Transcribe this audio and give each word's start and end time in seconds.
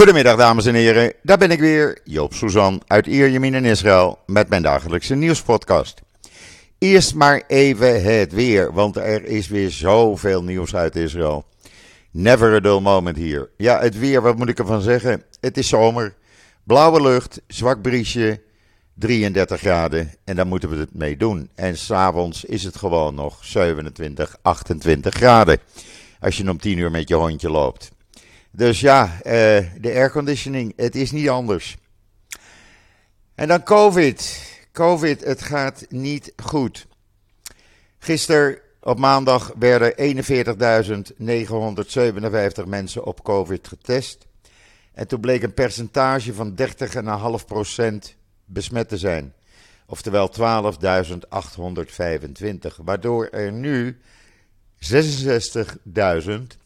Goedemiddag 0.00 0.36
dames 0.36 0.66
en 0.66 0.74
heren, 0.74 1.12
daar 1.22 1.38
ben 1.38 1.50
ik 1.50 1.60
weer, 1.60 1.98
Joop 2.04 2.34
Suzan 2.34 2.82
uit 2.86 3.06
Ierjemien 3.06 3.54
in 3.54 3.64
Israël 3.64 4.18
met 4.26 4.48
mijn 4.48 4.62
dagelijkse 4.62 5.14
nieuwspodcast. 5.14 6.02
Eerst 6.78 7.14
maar 7.14 7.42
even 7.46 8.02
het 8.02 8.32
weer, 8.32 8.72
want 8.72 8.96
er 8.96 9.24
is 9.24 9.48
weer 9.48 9.70
zoveel 9.70 10.42
nieuws 10.42 10.74
uit 10.74 10.96
Israël. 10.96 11.44
Never 12.10 12.54
a 12.54 12.60
dull 12.60 12.80
moment 12.80 13.16
hier. 13.16 13.50
Ja, 13.56 13.80
het 13.80 13.98
weer, 13.98 14.22
wat 14.22 14.36
moet 14.36 14.48
ik 14.48 14.58
ervan 14.58 14.80
zeggen? 14.80 15.22
Het 15.40 15.58
is 15.58 15.68
zomer, 15.68 16.14
blauwe 16.64 17.02
lucht, 17.02 17.40
zwak 17.46 17.82
briesje, 17.82 18.40
33 18.94 19.60
graden 19.60 20.10
en 20.24 20.36
daar 20.36 20.46
moeten 20.46 20.68
we 20.68 20.76
het 20.76 20.94
mee 20.94 21.16
doen. 21.16 21.50
En 21.54 21.76
s'avonds 21.76 22.44
is 22.44 22.64
het 22.64 22.76
gewoon 22.76 23.14
nog 23.14 23.44
27, 23.44 24.36
28 24.42 25.14
graden 25.14 25.58
als 26.20 26.36
je 26.36 26.50
om 26.50 26.58
10 26.58 26.78
uur 26.78 26.90
met 26.90 27.08
je 27.08 27.14
hondje 27.14 27.50
loopt. 27.50 27.90
Dus 28.50 28.80
ja, 28.80 29.16
uh, 29.16 29.22
de 29.22 29.92
airconditioning, 29.94 30.72
het 30.76 30.94
is 30.94 31.10
niet 31.10 31.28
anders. 31.28 31.76
En 33.34 33.48
dan 33.48 33.62
COVID. 33.62 34.48
COVID, 34.72 35.24
het 35.24 35.42
gaat 35.42 35.86
niet 35.88 36.32
goed. 36.42 36.86
Gisteren 37.98 38.58
op 38.80 38.98
maandag 38.98 39.52
werden 39.58 39.94
41.957 42.62 42.66
mensen 42.66 43.04
op 43.04 43.22
COVID 43.22 43.68
getest. 43.68 44.26
En 44.92 45.08
toen 45.08 45.20
bleek 45.20 45.42
een 45.42 45.54
percentage 45.54 46.34
van 46.34 46.58
30,5% 46.58 46.64
besmet 48.44 48.88
te 48.88 48.98
zijn. 48.98 49.34
Oftewel 49.86 50.30
12.825. 50.38 50.42
Waardoor 52.84 53.26
er 53.26 53.52
nu 53.52 54.00
66.000 54.78 56.59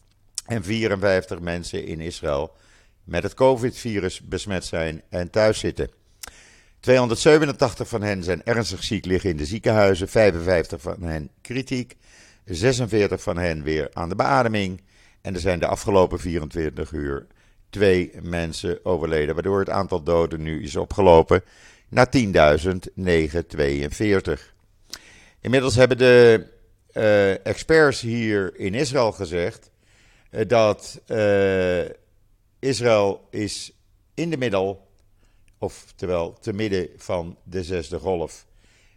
en 0.45 0.63
54 0.63 1.39
mensen 1.39 1.85
in 1.85 1.99
Israël 1.99 2.55
met 3.03 3.23
het 3.23 3.33
COVID-virus 3.33 4.21
besmet 4.21 4.65
zijn 4.65 5.01
en 5.09 5.29
thuis 5.29 5.59
zitten. 5.59 5.89
287 6.79 7.87
van 7.87 8.01
hen 8.01 8.23
zijn 8.23 8.43
ernstig 8.43 8.83
ziek, 8.83 9.05
liggen 9.05 9.29
in 9.29 9.37
de 9.37 9.45
ziekenhuizen, 9.45 10.07
55 10.07 10.81
van 10.81 11.01
hen 11.01 11.29
kritiek, 11.41 11.95
46 12.45 13.21
van 13.21 13.37
hen 13.37 13.63
weer 13.63 13.89
aan 13.93 14.09
de 14.09 14.15
beademing. 14.15 14.81
En 15.21 15.33
er 15.33 15.39
zijn 15.39 15.59
de 15.59 15.67
afgelopen 15.67 16.19
24 16.19 16.91
uur 16.91 17.27
twee 17.69 18.11
mensen 18.21 18.85
overleden, 18.85 19.33
waardoor 19.33 19.59
het 19.59 19.69
aantal 19.69 20.03
doden 20.03 20.41
nu 20.41 20.63
is 20.63 20.75
opgelopen 20.75 21.43
naar 21.89 22.07
10.942. 22.17 22.21
Inmiddels 25.41 25.75
hebben 25.75 25.97
de 25.97 26.45
uh, 26.93 27.45
experts 27.45 28.01
hier 28.01 28.59
in 28.59 28.73
Israël 28.73 29.11
gezegd 29.11 29.65
eh, 29.65 29.74
dat 30.43 31.01
uh, 31.07 31.85
Israël 32.59 33.27
is 33.29 33.71
in 34.13 34.29
de 34.29 34.37
middel, 34.37 34.87
oftewel 35.57 36.33
te 36.33 36.53
midden 36.53 36.89
van 36.97 37.37
de 37.43 37.63
zesde 37.63 37.99
golf. 37.99 38.45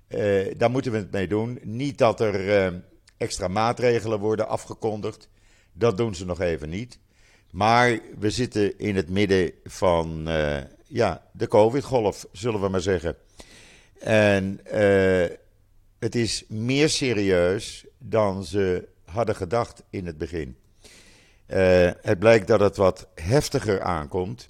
Uh, 0.09 0.55
daar 0.57 0.71
moeten 0.71 0.93
we 0.93 0.99
het 0.99 1.11
mee 1.11 1.29
doen. 1.29 1.59
Niet 1.63 1.99
dat 1.99 2.21
er 2.21 2.83
extra 3.17 3.49
maatregelen 3.49 4.19
worden 4.19 4.49
afgekondigd. 4.49 5.29
Dat 5.73 5.97
doen 5.97 6.15
ze 6.15 6.25
nog 6.25 6.41
even 6.41 6.69
niet. 6.69 6.99
Maar 7.51 8.01
we 8.19 8.31
zitten 8.31 8.79
in 8.79 8.97
het 8.97 9.09
midden 9.09 9.53
van 9.65 10.29
ja, 10.87 11.29
de 11.33 11.49
COVID-golf, 11.49 12.27
zullen 12.33 12.61
we 12.61 12.69
maar 12.69 12.81
zeggen. 12.81 13.17
En 13.99 14.61
het 15.99 16.15
is 16.15 16.45
meer 16.49 16.89
serieus 16.89 17.85
dan 17.99 18.45
ze 18.45 18.89
hadden 19.05 19.37
gedacht 19.37 19.83
in 19.91 20.07
het 20.07 20.19
begin. 20.19 20.57
Uh, 21.49 21.91
het 22.03 22.19
blijkt 22.19 22.47
dat 22.47 22.61
het 22.61 22.77
wat 22.77 23.09
heftiger 23.15 23.83
aankomt. 23.83 24.47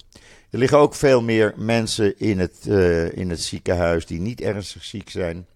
Er 0.49 0.59
liggen 0.59 0.77
ook 0.77 0.95
veel 0.95 1.21
meer 1.21 1.53
mensen 1.57 2.19
in 2.19 2.39
het, 2.39 2.65
uh, 2.67 3.11
in 3.17 3.29
het 3.29 3.41
ziekenhuis 3.41 4.05
die 4.05 4.19
niet 4.19 4.41
ernstig 4.41 4.83
ziek 4.83 5.09
zijn. 5.09 5.47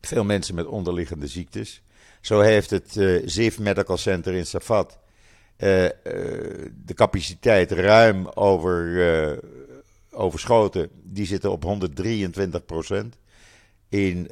Veel 0.00 0.24
mensen 0.24 0.54
met 0.54 0.66
onderliggende 0.66 1.26
ziektes. 1.26 1.82
Zo 2.20 2.40
heeft 2.40 2.70
het 2.70 2.96
uh, 2.96 3.22
ZIF 3.24 3.58
Medical 3.58 3.96
Center 3.96 4.34
in 4.34 4.46
Safat 4.46 4.98
de 5.56 6.94
capaciteit 6.94 7.70
ruim 7.70 8.26
over, 8.26 9.40
overschoten. 10.10 10.90
Die 11.02 11.26
zitten 11.26 11.50
op 11.50 11.62
123 11.62 12.64
procent. 12.64 13.16
In 13.88 14.30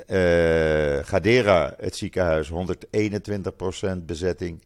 Gadera, 1.03 1.75
het 1.78 1.97
ziekenhuis, 1.97 2.49
121 2.49 3.56
procent 3.56 4.06
bezetting. 4.06 4.62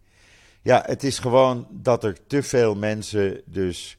Ja, 0.63 0.83
het 0.87 1.05
is 1.05 1.19
gewoon 1.19 1.67
dat 1.71 2.05
er 2.05 2.17
te 2.27 2.43
veel 2.43 2.75
mensen 2.75 3.43
dus 3.45 3.99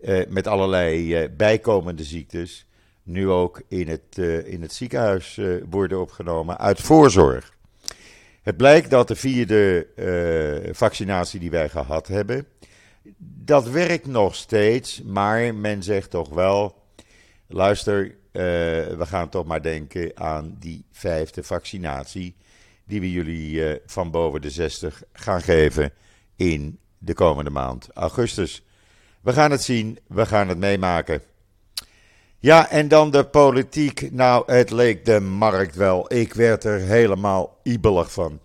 eh, 0.00 0.26
met 0.28 0.46
allerlei 0.46 1.14
eh, 1.14 1.28
bijkomende 1.36 2.04
ziektes 2.04 2.66
nu 3.02 3.28
ook 3.28 3.62
in 3.68 3.88
het, 3.88 4.16
uh, 4.18 4.46
in 4.46 4.62
het 4.62 4.72
ziekenhuis 4.72 5.40
worden 5.70 6.00
opgenomen 6.00 6.58
uit 6.58 6.80
voorzorg. 6.80 7.54
Het 8.42 8.56
blijkt 8.56 8.90
dat 8.90 9.08
de 9.08 9.16
vierde 9.16 9.86
vaccinatie 10.72 11.40
die 11.40 11.50
wij 11.50 11.68
gehad 11.68 12.06
hebben, 12.06 12.46
dat 13.44 13.68
werkt 13.68 14.06
nog 14.06 14.34
steeds, 14.34 15.02
maar 15.02 15.54
men 15.54 15.82
zegt 15.82 16.10
toch 16.10 16.28
wel, 16.28 16.74
luister, 17.46 18.14
we 18.32 19.06
gaan 19.06 19.28
toch 19.28 19.46
maar 19.46 19.62
denken 19.62 20.10
aan 20.14 20.56
die 20.58 20.84
vijfde 20.92 21.42
vaccinatie 21.42 22.34
die 22.90 23.00
we 23.00 23.10
jullie 23.10 23.52
uh, 23.52 23.74
van 23.86 24.10
boven 24.10 24.40
de 24.40 24.50
60 24.50 25.02
gaan 25.12 25.42
geven 25.42 25.92
in 26.36 26.78
de 26.98 27.14
komende 27.14 27.50
maand 27.50 27.88
augustus. 27.94 28.64
We 29.20 29.32
gaan 29.32 29.50
het 29.50 29.62
zien, 29.62 29.98
we 30.06 30.26
gaan 30.26 30.48
het 30.48 30.58
meemaken. 30.58 31.22
Ja, 32.38 32.70
en 32.70 32.88
dan 32.88 33.10
de 33.10 33.24
politiek. 33.24 34.12
Nou, 34.12 34.52
het 34.52 34.70
leek 34.70 35.04
de 35.04 35.20
markt 35.20 35.74
wel. 35.74 36.12
Ik 36.12 36.34
werd 36.34 36.64
er 36.64 36.80
helemaal 36.80 37.58
ibelig 37.62 38.12
van. 38.12 38.40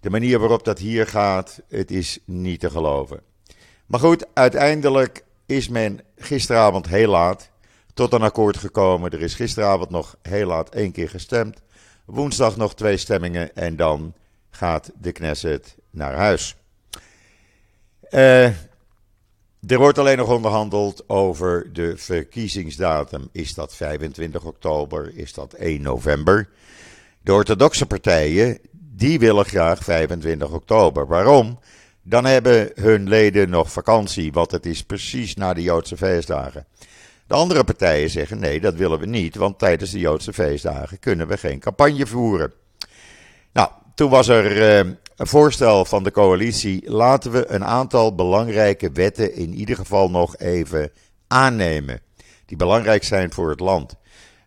De 0.00 0.10
manier 0.10 0.38
waarop 0.38 0.64
dat 0.64 0.78
hier 0.78 1.06
gaat, 1.06 1.60
het 1.68 1.90
is 1.90 2.18
niet 2.24 2.60
te 2.60 2.70
geloven. 2.70 3.20
Maar 3.86 4.00
goed, 4.00 4.26
uiteindelijk 4.34 5.24
is 5.46 5.68
men 5.68 6.00
gisteravond 6.16 6.88
heel 6.88 7.10
laat 7.10 7.50
tot 7.94 8.12
een 8.12 8.22
akkoord 8.22 8.56
gekomen. 8.56 9.10
Er 9.10 9.22
is 9.22 9.34
gisteravond 9.34 9.90
nog 9.90 10.16
heel 10.22 10.46
laat 10.46 10.68
één 10.68 10.92
keer 10.92 11.08
gestemd. 11.08 11.62
Woensdag 12.04 12.56
nog 12.56 12.74
twee 12.74 12.96
stemmingen 12.96 13.56
en 13.56 13.76
dan 13.76 14.14
gaat 14.50 14.90
de 15.00 15.12
Knesset 15.12 15.76
naar 15.90 16.14
huis. 16.14 16.56
Uh, 18.10 18.44
er 19.66 19.78
wordt 19.78 19.98
alleen 19.98 20.16
nog 20.16 20.30
onderhandeld 20.30 21.08
over 21.08 21.72
de 21.72 21.96
verkiezingsdatum. 21.96 23.28
Is 23.32 23.54
dat 23.54 23.74
25 23.74 24.44
oktober? 24.44 25.16
Is 25.16 25.32
dat 25.32 25.52
1 25.52 25.82
november? 25.82 26.48
De 27.20 27.32
orthodoxe 27.32 27.86
partijen, 27.86 28.58
die 28.72 29.18
willen 29.18 29.44
graag 29.44 29.84
25 29.84 30.50
oktober. 30.50 31.06
Waarom? 31.06 31.58
Dan 32.02 32.24
hebben 32.24 32.70
hun 32.74 33.08
leden 33.08 33.50
nog 33.50 33.72
vakantie, 33.72 34.32
want 34.32 34.50
het 34.50 34.66
is 34.66 34.82
precies 34.82 35.34
na 35.34 35.54
de 35.54 35.62
Joodse 35.62 35.96
feestdagen. 35.96 36.66
De 37.26 37.34
andere 37.34 37.64
partijen 37.64 38.10
zeggen 38.10 38.38
nee, 38.38 38.60
dat 38.60 38.74
willen 38.74 38.98
we 38.98 39.06
niet, 39.06 39.36
want 39.36 39.58
tijdens 39.58 39.90
de 39.90 39.98
Joodse 39.98 40.32
feestdagen 40.32 40.98
kunnen 40.98 41.28
we 41.28 41.36
geen 41.36 41.58
campagne 41.58 42.06
voeren. 42.06 42.52
Nou, 43.52 43.70
toen 43.94 44.10
was 44.10 44.28
er 44.28 44.56
uh, 44.56 44.92
een 45.16 45.26
voorstel 45.26 45.84
van 45.84 46.02
de 46.02 46.10
coalitie, 46.10 46.90
laten 46.90 47.30
we 47.30 47.46
een 47.48 47.64
aantal 47.64 48.14
belangrijke 48.14 48.90
wetten 48.92 49.34
in 49.34 49.54
ieder 49.54 49.76
geval 49.76 50.10
nog 50.10 50.36
even 50.36 50.90
aannemen, 51.28 52.00
die 52.46 52.56
belangrijk 52.56 53.04
zijn 53.04 53.32
voor 53.32 53.50
het 53.50 53.60
land. 53.60 53.94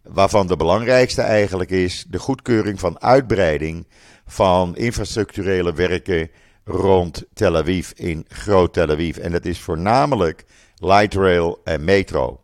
Waarvan 0.03 0.47
de 0.47 0.55
belangrijkste 0.55 1.21
eigenlijk 1.21 1.69
is 1.69 2.05
de 2.09 2.19
goedkeuring 2.19 2.79
van 2.79 3.01
uitbreiding 3.01 3.87
van 4.25 4.75
infrastructurele 4.75 5.73
werken 5.73 6.29
rond 6.63 7.23
Tel 7.33 7.57
Aviv, 7.57 7.91
in 7.95 8.25
Groot 8.27 8.73
Tel 8.73 8.89
Aviv. 8.89 9.17
En 9.17 9.31
dat 9.31 9.45
is 9.45 9.59
voornamelijk 9.59 10.45
light 10.75 11.13
rail 11.13 11.61
en 11.63 11.83
metro. 11.83 12.41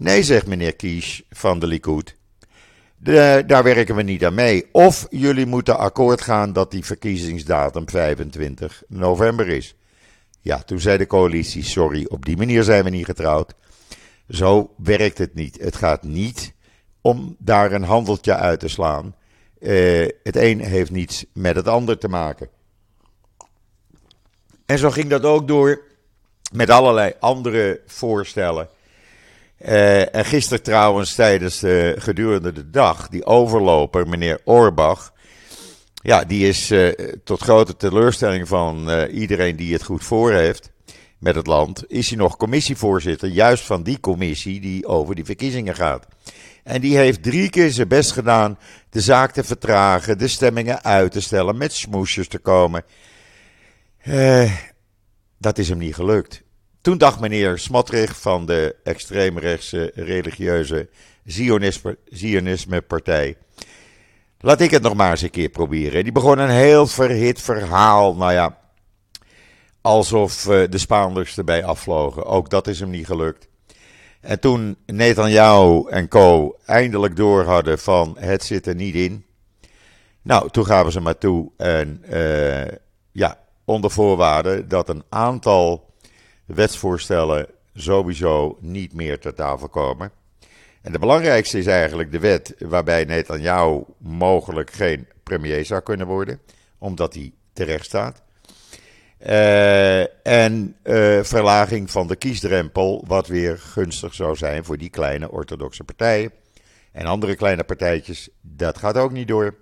Nee, 0.00 0.22
zegt 0.22 0.46
meneer 0.46 0.76
Kies 0.76 1.22
van 1.30 1.58
de 1.58 1.66
Likud. 1.66 2.16
Daar 3.46 3.62
werken 3.62 3.94
we 3.94 4.02
niet 4.02 4.24
aan 4.24 4.34
mee. 4.34 4.68
Of 4.72 5.06
jullie 5.10 5.46
moeten 5.46 5.78
akkoord 5.78 6.20
gaan 6.20 6.52
dat 6.52 6.70
die 6.70 6.84
verkiezingsdatum 6.84 7.88
25 7.88 8.82
november 8.88 9.48
is. 9.48 9.74
Ja, 10.40 10.58
toen 10.58 10.80
zei 10.80 10.98
de 10.98 11.06
coalitie: 11.06 11.62
sorry, 11.62 12.06
op 12.08 12.24
die 12.24 12.36
manier 12.36 12.62
zijn 12.62 12.84
we 12.84 12.90
niet 12.90 13.04
getrouwd. 13.04 13.54
Zo 14.28 14.74
werkt 14.76 15.18
het 15.18 15.34
niet. 15.34 15.60
Het 15.60 15.76
gaat 15.76 16.02
niet 16.02 16.54
om 17.00 17.36
daar 17.38 17.72
een 17.72 17.82
handeltje 17.82 18.34
uit 18.34 18.60
te 18.60 18.68
slaan. 18.68 19.14
Uh, 19.60 20.08
het 20.22 20.36
een 20.36 20.60
heeft 20.60 20.90
niets 20.90 21.24
met 21.32 21.56
het 21.56 21.68
ander 21.68 21.98
te 21.98 22.08
maken. 22.08 22.48
En 24.66 24.78
zo 24.78 24.90
ging 24.90 25.10
dat 25.10 25.24
ook 25.24 25.48
door 25.48 25.82
met 26.52 26.70
allerlei 26.70 27.12
andere 27.20 27.80
voorstellen. 27.86 28.68
Uh, 29.66 30.14
en 30.14 30.24
gisteren 30.24 30.62
trouwens 30.62 31.14
tijdens 31.14 31.58
de 31.58 31.94
gedurende 31.98 32.52
de 32.52 32.70
dag, 32.70 33.08
die 33.08 33.26
overloper, 33.26 34.08
meneer 34.08 34.40
Orbach, 34.44 35.12
ja, 36.02 36.24
die 36.24 36.48
is 36.48 36.70
uh, 36.70 36.88
tot 37.24 37.42
grote 37.42 37.76
teleurstelling 37.76 38.48
van 38.48 38.90
uh, 38.90 39.14
iedereen 39.14 39.56
die 39.56 39.72
het 39.72 39.82
goed 39.82 40.04
voor 40.04 40.32
heeft, 40.32 40.70
met 41.18 41.34
het 41.34 41.46
land, 41.46 41.84
is 41.88 42.08
hij 42.08 42.18
nog 42.18 42.36
commissievoorzitter, 42.36 43.28
juist 43.28 43.64
van 43.64 43.82
die 43.82 44.00
commissie 44.00 44.60
die 44.60 44.86
over 44.86 45.14
die 45.14 45.24
verkiezingen 45.24 45.74
gaat. 45.74 46.06
En 46.68 46.80
die 46.80 46.96
heeft 46.96 47.22
drie 47.22 47.50
keer 47.50 47.70
zijn 47.70 47.88
best 47.88 48.12
gedaan 48.12 48.58
de 48.90 49.00
zaak 49.00 49.32
te 49.32 49.44
vertragen, 49.44 50.18
de 50.18 50.28
stemmingen 50.28 50.84
uit 50.84 51.12
te 51.12 51.20
stellen, 51.20 51.56
met 51.56 51.72
smoesjes 51.72 52.28
te 52.28 52.38
komen. 52.38 52.84
Eh, 53.98 54.52
dat 55.38 55.58
is 55.58 55.68
hem 55.68 55.78
niet 55.78 55.94
gelukt. 55.94 56.42
Toen 56.88 56.98
dacht 56.98 57.20
meneer 57.20 57.58
Smotrich 57.58 58.20
van 58.20 58.46
de 58.46 58.76
extreemrechtse 58.84 59.90
religieuze 59.94 60.88
Zionisme-partij. 62.08 63.36
Laat 64.40 64.60
ik 64.60 64.70
het 64.70 64.82
nog 64.82 64.94
maar 64.94 65.10
eens 65.10 65.22
een 65.22 65.30
keer 65.30 65.48
proberen. 65.48 66.02
Die 66.02 66.12
begon 66.12 66.38
een 66.38 66.50
heel 66.50 66.86
verhit 66.86 67.40
verhaal. 67.40 68.14
Nou 68.14 68.32
ja, 68.32 68.58
alsof 69.80 70.46
eh, 70.46 70.70
de 70.70 70.78
Spaanders 70.78 71.38
erbij 71.38 71.64
afvlogen. 71.64 72.24
Ook 72.24 72.50
dat 72.50 72.66
is 72.66 72.80
hem 72.80 72.90
niet 72.90 73.06
gelukt. 73.06 73.48
En 74.20 74.40
toen 74.40 74.76
Netanyahu 74.86 75.88
en 75.88 76.08
co. 76.08 76.56
eindelijk 76.66 77.16
door 77.16 77.44
hadden 77.44 77.78
van 77.78 78.16
het 78.18 78.44
zit 78.44 78.66
er 78.66 78.74
niet 78.74 78.94
in. 78.94 79.24
Nou, 80.22 80.50
toen 80.50 80.66
gaven 80.66 80.92
ze 80.92 81.00
maar 81.00 81.18
toe. 81.18 81.50
En 81.56 82.02
uh, 82.10 82.66
ja, 83.12 83.38
onder 83.64 83.90
voorwaarde 83.90 84.66
dat 84.66 84.88
een 84.88 85.02
aantal 85.08 85.87
wetsvoorstellen 86.54 87.46
sowieso 87.74 88.58
niet 88.60 88.92
meer 88.92 89.18
ter 89.18 89.34
tafel 89.34 89.68
komen. 89.68 90.10
En 90.82 90.92
de 90.92 90.98
belangrijkste 90.98 91.58
is 91.58 91.66
eigenlijk 91.66 92.12
de 92.12 92.18
wet 92.18 92.54
waarbij 92.58 93.04
Netanyahu 93.04 93.82
mogelijk 93.98 94.70
geen 94.70 95.08
premier 95.22 95.64
zou 95.64 95.80
kunnen 95.80 96.06
worden, 96.06 96.40
omdat 96.78 97.14
hij 97.14 97.32
terecht 97.52 97.84
staat. 97.84 98.22
Uh, 99.26 100.26
en 100.26 100.76
uh, 100.84 101.22
verlaging 101.22 101.90
van 101.90 102.06
de 102.06 102.16
kiesdrempel, 102.16 103.04
wat 103.06 103.26
weer 103.26 103.58
gunstig 103.58 104.14
zou 104.14 104.36
zijn 104.36 104.64
voor 104.64 104.78
die 104.78 104.90
kleine 104.90 105.30
orthodoxe 105.30 105.84
partijen. 105.84 106.32
En 106.92 107.06
andere 107.06 107.36
kleine 107.36 107.64
partijtjes, 107.64 108.28
dat 108.40 108.78
gaat 108.78 108.96
ook 108.96 109.12
niet 109.12 109.28
door. 109.28 109.54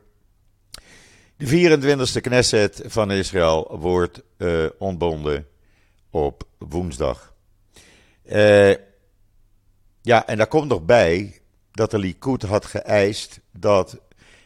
De 1.36 1.78
24e 2.16 2.20
Knesset 2.20 2.82
van 2.86 3.10
Israël 3.10 3.78
wordt 3.80 4.22
uh, 4.38 4.66
ontbonden 4.78 5.46
op 6.24 6.42
woensdag. 6.58 7.34
ja, 10.02 10.26
en 10.26 10.36
daar 10.36 10.46
komt 10.46 10.68
nog 10.68 10.84
bij 10.84 11.40
dat 11.70 11.90
de 11.90 11.98
Likud 11.98 12.42
had 12.42 12.64
geëist 12.66 13.40
dat 13.52 13.98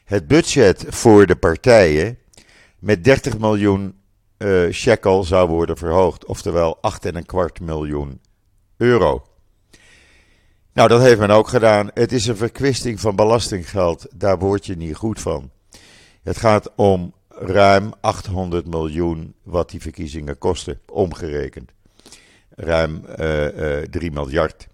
het 0.05 0.27
budget 0.27 0.85
voor 0.89 1.27
de 1.27 1.37
partijen 1.37 2.19
met 2.79 3.05
30 3.05 3.39
miljoen 3.39 3.95
uh, 4.39 4.73
shekel 4.73 5.25
zou 5.25 5.49
worden 5.49 5.77
verhoogd. 5.77 6.25
Oftewel 6.25 6.79
8,25 7.07 7.63
miljoen 7.63 8.21
euro. 8.77 9.25
Nou, 10.73 10.89
dat 10.89 11.01
heeft 11.01 11.19
men 11.19 11.31
ook 11.31 11.49
gedaan. 11.49 11.91
Het 11.95 12.13
is 12.13 12.27
een 12.27 12.37
verkwisting 12.37 13.01
van 13.01 13.17
belastinggeld. 13.17 14.07
Daar 14.15 14.39
word 14.39 14.67
je 14.67 14.77
niet 14.77 14.97
goed 14.97 15.21
van. 15.21 15.51
Het 16.23 16.37
gaat 16.37 16.75
om 16.77 17.15
ruim 17.41 17.93
800 18.01 18.67
miljoen 18.67 19.35
wat 19.43 19.71
die 19.71 19.81
verkiezingen 19.81 20.39
kosten, 20.39 20.81
omgerekend. 20.87 21.71
Ruim 22.55 23.05
uh, 23.19 23.79
uh, 23.79 23.85
3 23.85 24.11
miljard. 24.11 24.67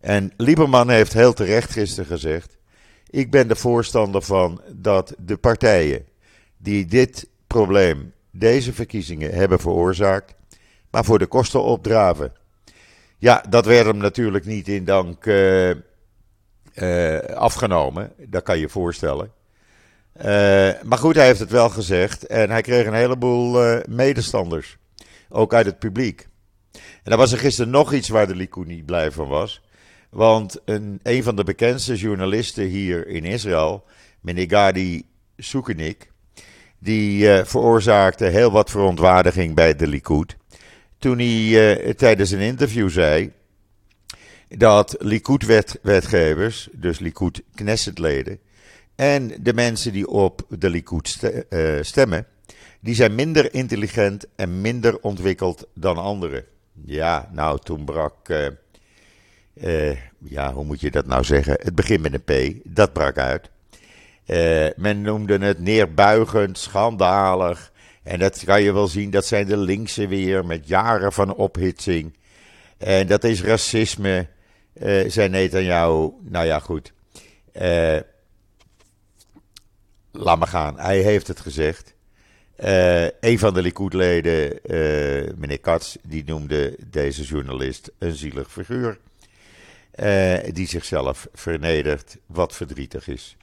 En 0.00 0.32
Lieberman 0.36 0.90
heeft 0.90 1.12
heel 1.12 1.32
terecht 1.32 1.70
gisteren 1.70 2.06
gezegd: 2.06 2.58
Ik 3.10 3.30
ben 3.30 3.48
de 3.48 3.56
voorstander 3.56 4.22
van 4.22 4.60
dat 4.72 5.14
de 5.18 5.36
partijen 5.36 6.06
die 6.56 6.86
dit 6.86 7.28
probleem 7.46 8.12
deze 8.30 8.72
verkiezingen 8.72 9.34
hebben 9.34 9.58
veroorzaakt, 9.58 10.34
maar 10.90 11.04
voor 11.04 11.18
de 11.18 11.26
kosten 11.26 11.62
opdraven. 11.62 12.32
Ja, 13.18 13.44
dat 13.48 13.66
werd 13.66 13.86
hem 13.86 13.96
natuurlijk 13.96 14.44
niet 14.44 14.68
in 14.68 14.84
dank 14.84 15.26
uh, 15.26 15.74
afgenomen, 17.34 18.12
dat 18.26 18.42
kan 18.42 18.58
je 18.58 18.68
voorstellen. 18.68 19.32
Uh, 20.18 20.24
maar 20.82 20.98
goed, 20.98 21.14
hij 21.14 21.26
heeft 21.26 21.40
het 21.40 21.50
wel 21.50 21.68
gezegd 21.68 22.26
en 22.26 22.50
hij 22.50 22.62
kreeg 22.62 22.86
een 22.86 22.94
heleboel 22.94 23.80
medestanders, 23.88 24.76
ook 25.28 25.54
uit 25.54 25.66
het 25.66 25.78
publiek. 25.78 26.28
En 26.72 27.12
dan 27.12 27.18
was 27.18 27.32
er 27.32 27.38
gisteren 27.38 27.70
nog 27.70 27.92
iets 27.92 28.08
waar 28.08 28.26
de 28.26 28.34
Likud 28.34 28.66
niet 28.66 28.86
blij 28.86 29.10
van 29.10 29.28
was. 29.28 29.62
Want 30.10 30.60
een, 30.64 31.00
een 31.02 31.22
van 31.22 31.36
de 31.36 31.44
bekendste 31.44 31.94
journalisten 31.96 32.64
hier 32.64 33.06
in 33.06 33.24
Israël, 33.24 33.84
meneer 34.20 34.48
Gadi 34.48 35.06
die 36.78 37.22
uh, 37.22 37.44
veroorzaakte 37.44 38.24
heel 38.24 38.50
wat 38.50 38.70
verontwaardiging 38.70 39.54
bij 39.54 39.76
de 39.76 39.86
Likud. 39.86 40.36
Toen 40.98 41.18
hij 41.18 41.94
tijdens 41.94 42.30
een 42.30 42.40
interview 42.40 42.90
zei 42.90 43.32
dat 44.48 44.96
Likud-wetgevers, 44.98 46.68
dus 46.72 46.98
Likud-Knessetleden, 46.98 48.38
en 48.96 49.32
de 49.40 49.54
mensen 49.54 49.92
die 49.92 50.08
op 50.08 50.42
de 50.48 50.70
Likud 50.70 51.18
uh, 51.50 51.82
stemmen, 51.82 52.26
die 52.80 52.94
zijn 52.94 53.14
minder 53.14 53.54
intelligent 53.54 54.26
en 54.36 54.60
minder 54.60 55.00
ontwikkeld 55.00 55.66
dan 55.74 55.96
anderen. 55.96 56.44
Ja, 56.84 57.28
nou, 57.32 57.58
toen 57.62 57.84
brak, 57.84 58.14
ja, 60.18 60.52
hoe 60.52 60.64
moet 60.64 60.80
je 60.80 60.90
dat 60.90 61.06
nou 61.06 61.24
zeggen? 61.24 61.58
Het 61.62 61.74
begint 61.74 62.02
met 62.02 62.12
een 62.12 62.22
P, 62.54 62.60
dat 62.64 62.92
brak 62.92 63.18
uit. 63.18 63.50
Men 64.76 65.00
noemde 65.00 65.38
het 65.38 65.60
neerbuigend, 65.60 66.58
schandalig. 66.58 67.72
En 68.02 68.18
dat 68.18 68.44
kan 68.44 68.62
je 68.62 68.72
wel 68.72 68.88
zien, 68.88 69.10
dat 69.10 69.26
zijn 69.26 69.46
de 69.46 69.56
linkse 69.56 70.06
weer 70.06 70.46
met 70.46 70.68
jaren 70.68 71.12
van 71.12 71.34
ophitsing. 71.34 72.16
En 72.78 73.06
dat 73.06 73.24
is 73.24 73.42
racisme, 73.42 74.26
zei 75.06 75.48
jou. 75.48 76.12
Nou 76.22 76.46
ja, 76.46 76.58
goed. 76.58 76.92
Uh, 77.62 77.96
laat 80.16 80.38
maar 80.38 80.48
gaan. 80.48 80.78
Hij 80.78 80.98
heeft 80.98 81.26
het 81.26 81.40
gezegd. 81.40 81.94
Uh, 82.64 83.04
een 83.04 83.38
van 83.38 83.54
de 83.54 83.62
Likud-leden, 83.62 84.60
meneer 85.38 85.60
Katz, 85.60 85.96
die 86.02 86.24
noemde 86.26 86.76
deze 86.86 87.22
journalist 87.22 87.90
een 87.98 88.14
zielig 88.14 88.50
figuur. 88.52 88.98
die 90.52 90.66
zichzelf 90.66 91.28
vernedert, 91.32 92.16
wat 92.26 92.54
verdrietig 92.54 93.08
is. 93.08 93.36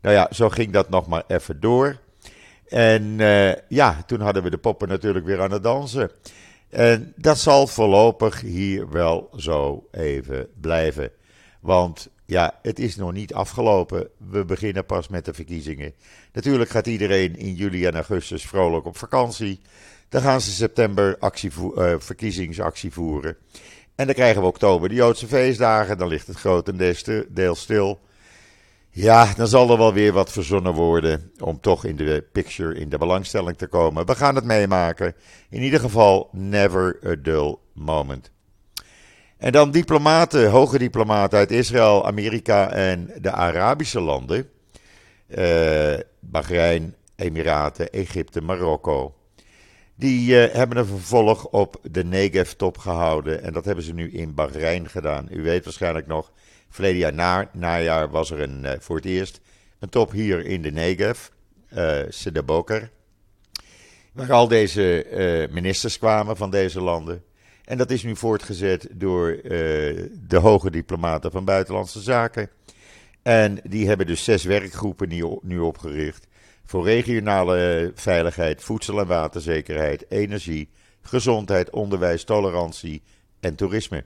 Nou 0.00 0.14
ja, 0.14 0.28
zo 0.32 0.48
ging 0.48 0.72
dat 0.72 0.88
nog 0.88 1.06
maar 1.06 1.24
even 1.26 1.60
door. 1.60 1.98
En 2.68 3.16
ja, 3.68 4.02
toen 4.06 4.20
hadden 4.20 4.42
we 4.42 4.50
de 4.50 4.58
poppen 4.58 4.88
natuurlijk 4.88 5.26
weer 5.26 5.40
aan 5.40 5.52
het 5.52 5.62
dansen. 5.62 6.10
En 6.72 7.12
dat 7.16 7.38
zal 7.38 7.66
voorlopig 7.66 8.40
hier 8.40 8.90
wel 8.90 9.30
zo 9.36 9.88
even 9.90 10.48
blijven. 10.60 11.10
Want 11.62 12.08
ja, 12.26 12.58
het 12.62 12.78
is 12.78 12.96
nog 12.96 13.12
niet 13.12 13.34
afgelopen. 13.34 14.08
We 14.30 14.44
beginnen 14.44 14.86
pas 14.86 15.08
met 15.08 15.24
de 15.24 15.34
verkiezingen. 15.34 15.94
Natuurlijk 16.32 16.70
gaat 16.70 16.86
iedereen 16.86 17.36
in 17.36 17.54
juli 17.54 17.86
en 17.86 17.94
augustus 17.94 18.46
vrolijk 18.46 18.86
op 18.86 18.96
vakantie. 18.96 19.60
Dan 20.08 20.22
gaan 20.22 20.40
ze 20.40 20.50
september 20.50 21.18
uh, 21.20 21.94
verkiezingsactie 21.98 22.92
voeren. 22.92 23.36
En 23.94 24.06
dan 24.06 24.14
krijgen 24.14 24.40
we 24.40 24.48
oktober 24.48 24.88
de 24.88 24.94
Joodse 24.94 25.26
feestdagen. 25.26 25.98
Dan 25.98 26.08
ligt 26.08 26.26
het 26.26 26.36
grotendeels 26.36 27.60
stil. 27.60 28.00
Ja, 28.90 29.34
dan 29.36 29.48
zal 29.48 29.70
er 29.70 29.78
wel 29.78 29.92
weer 29.92 30.12
wat 30.12 30.32
verzonnen 30.32 30.74
worden 30.74 31.32
om 31.38 31.60
toch 31.60 31.84
in 31.84 31.96
de 31.96 32.24
picture, 32.32 32.74
in 32.74 32.88
de 32.88 32.98
belangstelling 32.98 33.56
te 33.56 33.66
komen. 33.66 34.06
We 34.06 34.14
gaan 34.14 34.34
het 34.34 34.44
meemaken. 34.44 35.14
In 35.50 35.62
ieder 35.62 35.80
geval, 35.80 36.28
never 36.32 36.98
a 37.06 37.14
dull 37.14 37.56
moment. 37.72 38.30
En 39.42 39.52
dan 39.52 39.70
diplomaten, 39.70 40.50
hoge 40.50 40.78
diplomaten 40.78 41.38
uit 41.38 41.50
Israël, 41.50 42.06
Amerika 42.06 42.70
en 42.70 43.10
de 43.20 43.30
Arabische 43.30 44.00
landen. 44.00 44.50
Uh, 45.28 45.94
Bahrein, 46.20 46.94
Emiraten, 47.16 47.90
Egypte, 47.90 48.40
Marokko. 48.40 49.14
Die 49.94 50.30
uh, 50.30 50.54
hebben 50.54 50.78
een 50.78 50.86
vervolg 50.86 51.46
op 51.46 51.76
de 51.90 52.04
Negev-top 52.04 52.78
gehouden. 52.78 53.42
En 53.42 53.52
dat 53.52 53.64
hebben 53.64 53.84
ze 53.84 53.94
nu 53.94 54.12
in 54.12 54.34
Bahrein 54.34 54.88
gedaan. 54.88 55.26
U 55.30 55.42
weet 55.42 55.64
waarschijnlijk 55.64 56.06
nog 56.06 56.32
Verleden 56.68 56.98
jaar 56.98 57.14
na, 57.14 57.50
najaar 57.52 58.10
was 58.10 58.30
er 58.30 58.40
een, 58.40 58.64
uh, 58.64 58.72
voor 58.78 58.96
het 58.96 59.04
eerst 59.04 59.40
een 59.78 59.88
top 59.88 60.10
hier 60.10 60.46
in 60.46 60.62
de 60.62 60.70
Negev, 60.70 61.28
uh, 61.76 62.00
Sedeboker. 62.08 62.90
Waar 64.12 64.32
al 64.32 64.48
deze 64.48 65.06
ministers 65.50 65.98
kwamen 65.98 66.36
van 66.36 66.50
deze 66.50 66.80
landen. 66.80 67.22
En 67.64 67.78
dat 67.78 67.90
is 67.90 68.02
nu 68.02 68.16
voortgezet 68.16 68.88
door 68.92 69.30
uh, 69.30 69.40
de 70.28 70.38
hoge 70.40 70.70
diplomaten 70.70 71.30
van 71.30 71.44
Buitenlandse 71.44 72.00
Zaken. 72.00 72.50
En 73.22 73.60
die 73.64 73.86
hebben 73.86 74.06
dus 74.06 74.24
zes 74.24 74.44
werkgroepen 74.44 75.08
nu 75.42 75.58
opgericht. 75.58 76.26
Voor 76.64 76.84
regionale 76.84 77.92
veiligheid, 77.94 78.62
voedsel- 78.62 79.00
en 79.00 79.06
waterzekerheid, 79.06 80.04
energie, 80.08 80.68
gezondheid, 81.02 81.70
onderwijs, 81.70 82.24
tolerantie 82.24 83.02
en 83.40 83.54
toerisme. 83.54 84.04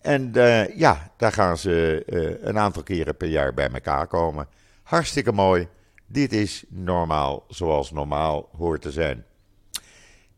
En 0.00 0.32
uh, 0.36 0.76
ja, 0.76 1.12
daar 1.16 1.32
gaan 1.32 1.58
ze 1.58 2.02
een 2.42 2.58
aantal 2.58 2.82
keren 2.82 3.16
per 3.16 3.28
jaar 3.28 3.54
bij 3.54 3.68
elkaar 3.68 4.06
komen. 4.06 4.48
Hartstikke 4.82 5.32
mooi. 5.32 5.68
Dit 6.06 6.32
is 6.32 6.64
normaal 6.68 7.44
zoals 7.48 7.90
normaal 7.90 8.48
hoort 8.56 8.82
te 8.82 8.90
zijn. 8.90 9.24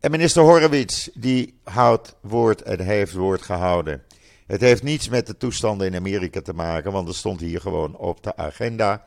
En 0.01 0.11
minister 0.11 0.43
Horowitz, 0.43 1.07
die 1.13 1.59
houdt 1.63 2.15
woord 2.21 2.61
en 2.61 2.79
heeft 2.79 3.13
woord 3.13 3.41
gehouden. 3.41 4.03
Het 4.47 4.61
heeft 4.61 4.83
niets 4.83 5.09
met 5.09 5.27
de 5.27 5.37
toestanden 5.37 5.87
in 5.87 5.95
Amerika 5.95 6.41
te 6.41 6.53
maken, 6.53 6.91
want 6.91 7.07
het 7.07 7.17
stond 7.17 7.39
hier 7.39 7.61
gewoon 7.61 7.95
op 7.97 8.23
de 8.23 8.35
agenda. 8.35 9.05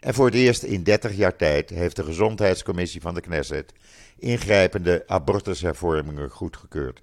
En 0.00 0.14
voor 0.14 0.26
het 0.26 0.34
eerst 0.34 0.62
in 0.62 0.82
30 0.82 1.16
jaar 1.16 1.36
tijd 1.36 1.70
heeft 1.70 1.96
de 1.96 2.04
Gezondheidscommissie 2.04 3.00
van 3.00 3.14
de 3.14 3.20
Knesset 3.20 3.72
ingrijpende 4.18 5.04
abortushervormingen 5.06 6.30
goedgekeurd. 6.30 7.02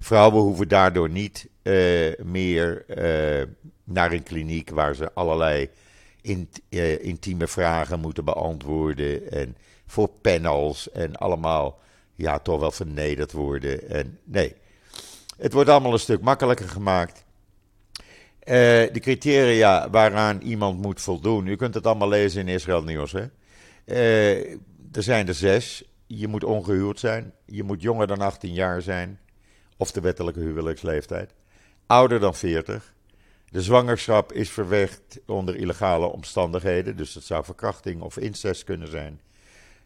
Vrouwen 0.00 0.42
hoeven 0.42 0.68
daardoor 0.68 1.10
niet 1.10 1.48
uh, 1.62 2.12
meer 2.22 2.84
uh, 2.88 3.46
naar 3.84 4.12
een 4.12 4.22
kliniek 4.22 4.70
waar 4.70 4.94
ze 4.94 5.12
allerlei 5.14 5.68
uh, 6.22 7.04
intieme 7.04 7.46
vragen 7.46 8.00
moeten 8.00 8.24
beantwoorden. 8.24 9.30
En 9.30 9.56
voor 9.86 10.08
panels 10.08 10.90
en 10.90 11.16
allemaal 11.16 11.78
ja, 12.18 12.38
toch 12.38 12.60
wel 12.60 12.70
vernederd 12.70 13.32
worden. 13.32 13.88
En 13.88 14.18
nee, 14.24 14.54
het 15.36 15.52
wordt 15.52 15.70
allemaal 15.70 15.92
een 15.92 15.98
stuk 15.98 16.20
makkelijker 16.20 16.68
gemaakt. 16.68 17.24
de 18.44 18.98
criteria 19.00 19.90
waaraan 19.90 20.40
iemand 20.40 20.80
moet 20.80 21.00
voldoen, 21.00 21.46
u 21.46 21.56
kunt 21.56 21.74
het 21.74 21.86
allemaal 21.86 22.08
lezen 22.08 22.40
in 22.40 22.54
Israël 22.54 22.82
Nieuws. 22.82 23.12
Hè? 23.12 23.26
er 24.92 25.02
zijn 25.02 25.28
er 25.28 25.34
zes. 25.34 25.84
Je 26.06 26.28
moet 26.28 26.44
ongehuwd 26.44 26.98
zijn. 26.98 27.32
Je 27.46 27.62
moet 27.62 27.82
jonger 27.82 28.06
dan 28.06 28.20
18 28.20 28.52
jaar 28.52 28.82
zijn 28.82 29.18
of 29.78 29.92
de 29.92 30.00
wettelijke 30.00 30.40
huwelijksleeftijd, 30.40 31.34
ouder 31.86 32.20
dan 32.20 32.34
40. 32.34 32.94
De 33.50 33.62
zwangerschap 33.62 34.32
is 34.32 34.50
verwekt 34.50 35.20
onder 35.26 35.56
illegale 35.56 36.06
omstandigheden, 36.06 36.96
dus 36.96 37.14
het 37.14 37.24
zou 37.24 37.44
verkrachting 37.44 38.02
of 38.02 38.16
incest 38.16 38.64
kunnen 38.64 38.88
zijn. 38.88 39.20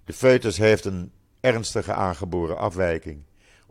De 0.05 0.13
foetus 0.13 0.59
heeft 0.59 0.85
een 0.85 1.13
ernstige 1.43 1.93
aangeboren 1.93 2.59
afwijking. 2.59 3.23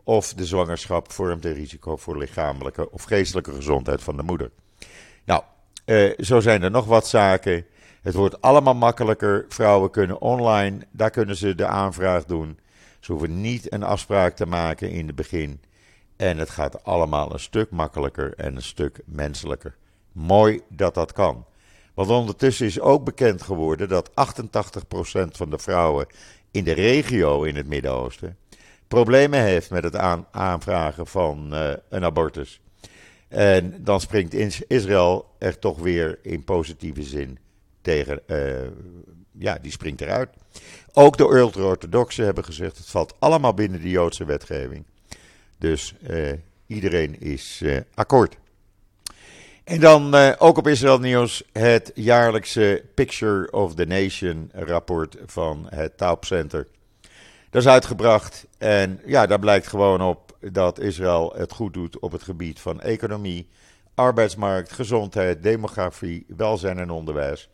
Of 0.04 0.34
de 0.34 0.46
zwangerschap 0.46 1.12
vormt 1.12 1.44
een 1.44 1.52
risico 1.52 1.96
voor 1.96 2.18
lichamelijke 2.18 2.90
of 2.90 3.02
geestelijke 3.02 3.52
gezondheid 3.52 4.02
van 4.02 4.16
de 4.16 4.22
moeder. 4.22 4.50
Nou, 5.24 5.42
eh, 5.84 6.12
zo 6.18 6.40
zijn 6.40 6.62
er 6.62 6.70
nog 6.70 6.86
wat 6.86 7.08
zaken. 7.08 7.66
Het 8.02 8.14
wordt 8.14 8.40
allemaal 8.40 8.74
makkelijker. 8.74 9.44
Vrouwen 9.48 9.90
kunnen 9.90 10.20
online, 10.20 10.78
daar 10.90 11.10
kunnen 11.10 11.36
ze 11.36 11.54
de 11.54 11.66
aanvraag 11.66 12.24
doen. 12.24 12.58
Ze 13.00 13.12
hoeven 13.12 13.40
niet 13.40 13.72
een 13.72 13.82
afspraak 13.82 14.36
te 14.36 14.46
maken 14.46 14.90
in 14.90 15.06
het 15.06 15.16
begin. 15.16 15.60
En 16.16 16.38
het 16.38 16.50
gaat 16.50 16.84
allemaal 16.84 17.32
een 17.32 17.40
stuk 17.40 17.70
makkelijker 17.70 18.34
en 18.36 18.56
een 18.56 18.62
stuk 18.62 19.00
menselijker. 19.04 19.76
Mooi 20.12 20.60
dat 20.68 20.94
dat 20.94 21.12
kan. 21.12 21.46
Want 21.94 22.08
ondertussen 22.08 22.66
is 22.66 22.80
ook 22.80 23.04
bekend 23.04 23.42
geworden 23.42 23.88
dat 23.88 24.10
88% 24.10 25.36
van 25.36 25.50
de 25.50 25.58
vrouwen 25.58 26.06
in 26.52 26.64
de 26.64 26.72
regio 26.72 27.42
in 27.42 27.56
het 27.56 27.66
Midden-Oosten 27.66 28.36
problemen 28.92 29.40
heeft 29.40 29.70
met 29.70 29.84
het 29.84 29.96
aanvragen 30.30 31.06
van 31.06 31.48
uh, 31.52 31.72
een 31.88 32.04
abortus. 32.04 32.60
En 33.28 33.84
dan 33.84 34.00
springt 34.00 34.34
Israël 34.68 35.34
er 35.38 35.58
toch 35.58 35.78
weer 35.78 36.18
in 36.22 36.44
positieve 36.44 37.02
zin 37.02 37.38
tegen. 37.80 38.20
Uh, 38.26 38.68
ja, 39.38 39.58
die 39.62 39.72
springt 39.72 40.00
eruit. 40.00 40.28
Ook 40.92 41.16
de 41.16 41.24
ultra-orthodoxen 41.24 42.24
hebben 42.24 42.44
gezegd: 42.44 42.76
het 42.76 42.86
valt 42.86 43.14
allemaal 43.18 43.54
binnen 43.54 43.80
de 43.80 43.90
Joodse 43.90 44.24
wetgeving. 44.24 44.84
Dus 45.58 45.94
uh, 46.10 46.32
iedereen 46.66 47.20
is 47.20 47.64
akkoord. 47.94 48.36
En 49.64 49.80
dan 49.80 50.14
uh, 50.14 50.32
ook 50.38 50.58
op 50.58 50.66
Israël 50.66 50.98
Nieuws 50.98 51.42
het 51.52 51.92
jaarlijkse 51.94 52.84
Picture 52.94 53.52
of 53.52 53.74
the 53.74 53.84
Nation 53.84 54.50
rapport 54.52 55.16
van 55.26 55.66
het 55.68 55.96
Taub 55.96 56.24
Center. 56.24 56.68
Dat 57.50 57.62
is 57.62 57.68
uitgebracht 57.68 58.46
en 58.58 59.00
ja, 59.06 59.26
daar 59.26 59.38
blijkt 59.38 59.66
gewoon 59.66 60.00
op 60.00 60.36
dat 60.40 60.78
Israël 60.78 61.32
het 61.36 61.52
goed 61.52 61.74
doet 61.74 61.98
op 61.98 62.12
het 62.12 62.22
gebied 62.22 62.60
van 62.60 62.80
economie, 62.80 63.48
arbeidsmarkt, 63.94 64.72
gezondheid, 64.72 65.42
demografie, 65.42 66.26
welzijn 66.36 66.78
en 66.78 66.90
onderwijs. 66.90 67.48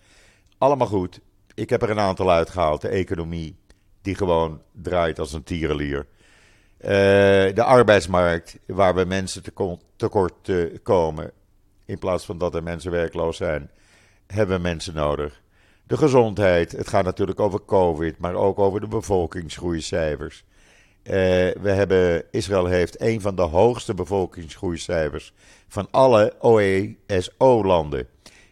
Allemaal 0.59 0.87
goed. 0.87 1.21
Ik 1.55 1.71
heb 1.71 1.83
er 1.83 1.91
een 1.91 1.99
aantal 1.99 2.31
uitgehaald. 2.31 2.81
De 2.81 2.89
economie, 2.89 3.57
die 4.03 4.15
gewoon 4.15 4.63
draait 4.73 5.19
als 5.19 5.33
een 5.33 5.43
tierenlier. 5.43 6.07
Uh, 6.81 6.89
de 7.55 7.63
arbeidsmarkt, 7.63 8.59
waar 8.67 8.95
we 8.95 9.05
mensen 9.05 9.43
tekort 9.97 10.53
komen. 10.83 11.33
In 11.89 11.99
plaats 11.99 12.25
van 12.25 12.39
dat 12.39 12.55
er 12.55 12.63
mensen 12.63 12.91
werkloos 12.91 13.37
zijn, 13.37 13.71
hebben 14.27 14.57
we 14.57 14.63
mensen 14.63 14.95
nodig. 14.95 15.43
De 15.87 15.97
gezondheid, 15.97 16.73
het 16.73 16.89
gaat 16.89 17.05
natuurlijk 17.05 17.41
over 17.41 17.65
COVID, 17.65 18.19
maar 18.19 18.35
ook 18.35 18.59
over 18.59 18.81
de 18.81 18.89
bevolkingsgroeicijfers. 18.89 20.45
Uh, 21.03 21.13
we 21.61 21.71
hebben, 21.71 22.25
Israël 22.31 22.67
heeft 22.67 23.01
een 23.01 23.21
van 23.21 23.35
de 23.35 23.43
hoogste 23.43 23.95
bevolkingsgroeicijfers 23.95 25.33
van 25.69 25.89
alle 25.91 26.35
OESO-landen. 26.43 28.07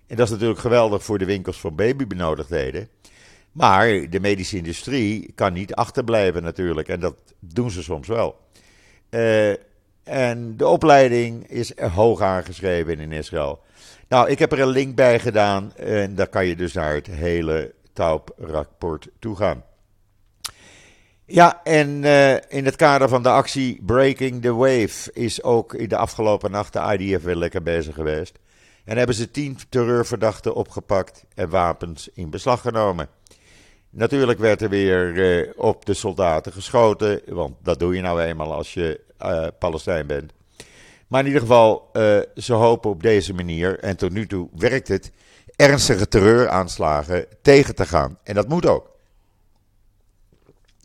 En 0.06 0.16
dat 0.16 0.26
is 0.26 0.32
natuurlijk 0.32 0.60
geweldig 0.60 1.04
voor 1.04 1.18
de 1.18 1.24
winkels 1.24 1.60
van 1.60 1.74
babybenodigdheden. 1.74 2.88
Maar 3.52 4.10
de 4.10 4.20
medische 4.20 4.56
industrie 4.56 5.32
kan 5.34 5.52
niet 5.52 5.74
achterblijven 5.74 6.42
natuurlijk. 6.42 6.88
En 6.88 7.00
dat 7.00 7.16
doen 7.40 7.70
ze 7.70 7.82
soms 7.82 8.08
wel. 8.08 8.36
Uh, 9.10 9.52
en 10.06 10.56
de 10.56 10.66
opleiding 10.66 11.48
is 11.48 11.78
hoog 11.78 12.20
aangeschreven 12.20 13.00
in 13.00 13.12
Israël. 13.12 13.60
Nou, 14.08 14.30
ik 14.30 14.38
heb 14.38 14.52
er 14.52 14.60
een 14.60 14.68
link 14.68 14.94
bij 14.94 15.18
gedaan. 15.18 15.72
En 15.76 16.14
daar 16.14 16.28
kan 16.28 16.46
je 16.46 16.56
dus 16.56 16.72
naar 16.72 16.94
het 16.94 17.06
hele 17.06 17.74
Taub-rapport 17.92 19.08
toe 19.18 19.36
gaan. 19.36 19.64
Ja, 21.24 21.60
en 21.64 22.02
uh, 22.02 22.34
in 22.34 22.64
het 22.64 22.76
kader 22.76 23.08
van 23.08 23.22
de 23.22 23.28
actie 23.28 23.82
Breaking 23.82 24.42
the 24.42 24.54
Wave 24.54 25.12
is 25.12 25.42
ook 25.42 25.74
in 25.74 25.88
de 25.88 25.96
afgelopen 25.96 26.50
nacht 26.50 26.72
de 26.72 26.96
IDF 26.98 27.22
weer 27.22 27.36
lekker 27.36 27.62
bezig 27.62 27.94
geweest. 27.94 28.38
En 28.84 28.96
hebben 28.96 29.16
ze 29.16 29.30
tien 29.30 29.58
terreurverdachten 29.68 30.54
opgepakt 30.54 31.24
en 31.34 31.48
wapens 31.48 32.08
in 32.14 32.30
beslag 32.30 32.60
genomen. 32.60 33.08
Natuurlijk 33.90 34.38
werd 34.38 34.62
er 34.62 34.68
weer 34.68 35.12
uh, 35.12 35.52
op 35.56 35.84
de 35.86 35.94
soldaten 35.94 36.52
geschoten, 36.52 37.20
want 37.26 37.54
dat 37.62 37.78
doe 37.78 37.94
je 37.94 38.00
nou 38.00 38.20
eenmaal 38.20 38.52
als 38.52 38.74
je 38.74 39.00
uh, 39.22 39.46
Palestijn 39.58 40.06
bent. 40.06 40.32
Maar 41.06 41.20
in 41.20 41.26
ieder 41.26 41.40
geval, 41.40 41.90
uh, 41.92 42.18
ze 42.36 42.52
hopen 42.52 42.90
op 42.90 43.02
deze 43.02 43.34
manier, 43.34 43.78
en 43.78 43.96
tot 43.96 44.12
nu 44.12 44.26
toe 44.26 44.48
werkt 44.54 44.88
het, 44.88 45.12
ernstige 45.56 46.08
terreuraanslagen 46.08 47.26
tegen 47.42 47.74
te 47.74 47.86
gaan. 47.86 48.18
En 48.22 48.34
dat 48.34 48.48
moet 48.48 48.66
ook. 48.66 48.90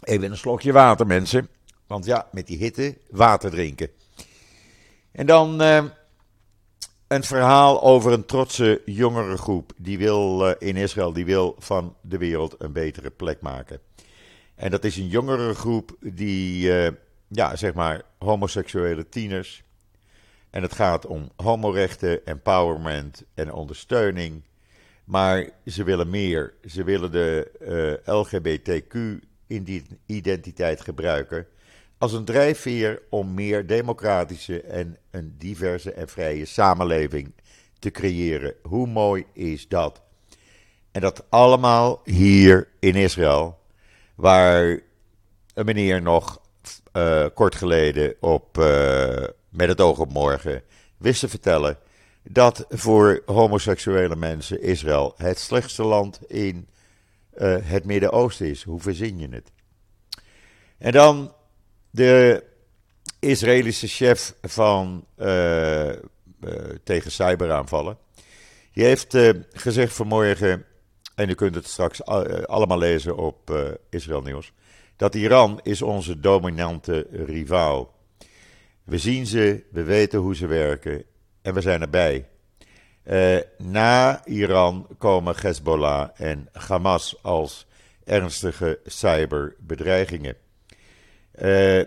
Even 0.03 0.31
een 0.31 0.37
slokje 0.37 0.71
water, 0.71 1.07
mensen. 1.07 1.47
Want 1.87 2.05
ja, 2.05 2.27
met 2.31 2.47
die 2.47 2.57
hitte, 2.57 2.97
water 3.09 3.51
drinken. 3.51 3.89
En 5.11 5.25
dan 5.25 5.61
een 7.11 7.23
verhaal 7.23 7.81
over 7.81 8.11
een 8.11 8.25
trotse 8.25 8.81
jongerengroep 8.85 9.73
die 9.77 9.97
wil 9.97 10.47
uh, 10.47 10.53
in 10.57 10.75
Israël, 10.75 11.13
die 11.13 11.25
wil 11.25 11.55
van 11.59 11.95
de 12.01 12.17
wereld 12.17 12.55
een 12.57 12.71
betere 12.71 13.09
plek 13.09 13.41
maken. 13.41 13.79
En 14.55 14.71
dat 14.71 14.83
is 14.83 14.97
een 14.97 15.07
jongerengroep 15.07 15.95
die, 15.99 16.67
uh, 16.67 16.87
ja, 17.27 17.55
zeg 17.55 17.73
maar, 17.73 18.01
homoseksuele 18.17 19.09
tieners. 19.09 19.63
En 20.49 20.61
het 20.61 20.73
gaat 20.73 21.05
om 21.05 21.29
homorechten, 21.35 22.25
empowerment 22.25 23.23
en 23.33 23.53
ondersteuning. 23.53 24.43
Maar 25.03 25.49
ze 25.65 25.83
willen 25.83 26.09
meer. 26.09 26.53
Ze 26.65 26.83
willen 26.83 27.11
de 27.11 27.51
uh, 28.05 28.15
LGBTQ-identiteit 28.15 30.81
gebruiken 30.81 31.47
als 32.01 32.13
een 32.13 32.25
drijfveer 32.25 33.01
om 33.09 33.33
meer 33.33 33.67
democratische 33.67 34.61
en 34.61 34.97
een 35.11 35.35
diverse 35.37 35.93
en 35.93 36.07
vrije 36.07 36.45
samenleving 36.45 37.33
te 37.79 37.91
creëren. 37.91 38.53
Hoe 38.61 38.87
mooi 38.87 39.25
is 39.33 39.67
dat? 39.67 40.01
En 40.91 41.01
dat 41.01 41.25
allemaal 41.29 42.01
hier 42.03 42.67
in 42.79 42.95
Israël, 42.95 43.59
waar 44.15 44.79
een 45.53 45.65
meneer 45.65 46.01
nog 46.01 46.41
uh, 46.93 47.25
kort 47.33 47.55
geleden 47.55 48.15
op 48.19 48.57
uh, 48.57 49.23
Met 49.49 49.67
het 49.67 49.81
oog 49.81 49.99
op 49.99 50.11
morgen 50.11 50.63
wist 50.97 51.19
te 51.19 51.29
vertellen 51.29 51.77
dat 52.23 52.65
voor 52.69 53.21
homoseksuele 53.25 54.15
mensen 54.15 54.61
Israël 54.61 55.13
het 55.17 55.39
slechtste 55.39 55.83
land 55.83 56.19
in 56.27 56.67
uh, 57.37 57.57
het 57.61 57.85
Midden-Oosten 57.85 58.47
is. 58.47 58.63
Hoe 58.63 58.81
verzin 58.81 59.19
je 59.19 59.27
het? 59.29 59.51
En 60.77 60.91
dan 60.91 61.33
de 61.91 62.43
Israëlische 63.19 63.87
chef 63.87 64.35
van, 64.41 65.05
uh, 65.17 65.87
uh, 65.87 65.95
tegen 66.83 67.11
cyberaanvallen, 67.11 67.97
die 68.73 68.83
heeft 68.83 69.13
uh, 69.13 69.29
gezegd 69.53 69.93
vanmorgen, 69.93 70.65
en 71.15 71.29
u 71.29 71.33
kunt 71.33 71.55
het 71.55 71.67
straks 71.67 72.05
allemaal 72.45 72.77
lezen 72.77 73.17
op 73.17 73.51
Israël 73.89 74.21
Nieuws, 74.21 74.53
dat 74.95 75.15
Iran 75.15 75.59
is 75.63 75.81
onze 75.81 76.19
dominante 76.19 77.07
rivaal. 77.11 77.93
We 78.83 78.97
zien 78.97 79.25
ze, 79.25 79.63
we 79.71 79.83
weten 79.83 80.19
hoe 80.19 80.35
ze 80.35 80.47
werken 80.47 81.03
en 81.41 81.53
we 81.53 81.61
zijn 81.61 81.81
erbij. 81.81 82.27
na 83.57 84.25
Iran 84.25 84.87
komen 84.97 85.35
Hezbollah 85.41 86.09
en 86.15 86.49
Hamas 86.51 87.23
als 87.23 87.67
ernstige 88.03 88.79
cyberbedreigingen. 88.85 90.35
Uh, 91.41 91.83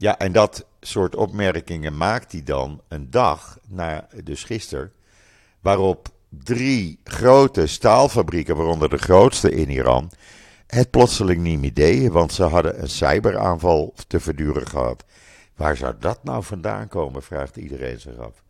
Ja, 0.00 0.18
en 0.18 0.32
dat 0.32 0.66
soort 0.80 1.16
opmerkingen 1.16 1.96
maakt 1.96 2.32
hij 2.32 2.42
dan 2.42 2.80
een 2.88 3.10
dag, 3.10 3.58
na, 3.66 4.08
dus 4.24 4.44
gisteren, 4.44 4.92
waarop 5.60 6.08
drie 6.28 7.00
grote 7.04 7.66
staalfabrieken, 7.66 8.56
waaronder 8.56 8.88
de 8.88 8.98
grootste 8.98 9.50
in 9.50 9.70
Iran, 9.70 10.10
het 10.66 10.90
plotseling 10.90 11.42
niet 11.42 11.60
meer 11.60 11.74
deden, 11.74 12.12
want 12.12 12.32
ze 12.32 12.42
hadden 12.42 12.82
een 12.82 12.88
cyberaanval 12.88 13.94
te 14.06 14.20
verduren 14.20 14.66
gehad. 14.66 15.04
Waar 15.56 15.76
zou 15.76 15.94
dat 15.98 16.24
nou 16.24 16.42
vandaan 16.42 16.88
komen, 16.88 17.22
vraagt 17.22 17.56
iedereen 17.56 18.00
zich 18.00 18.18
af. 18.18 18.42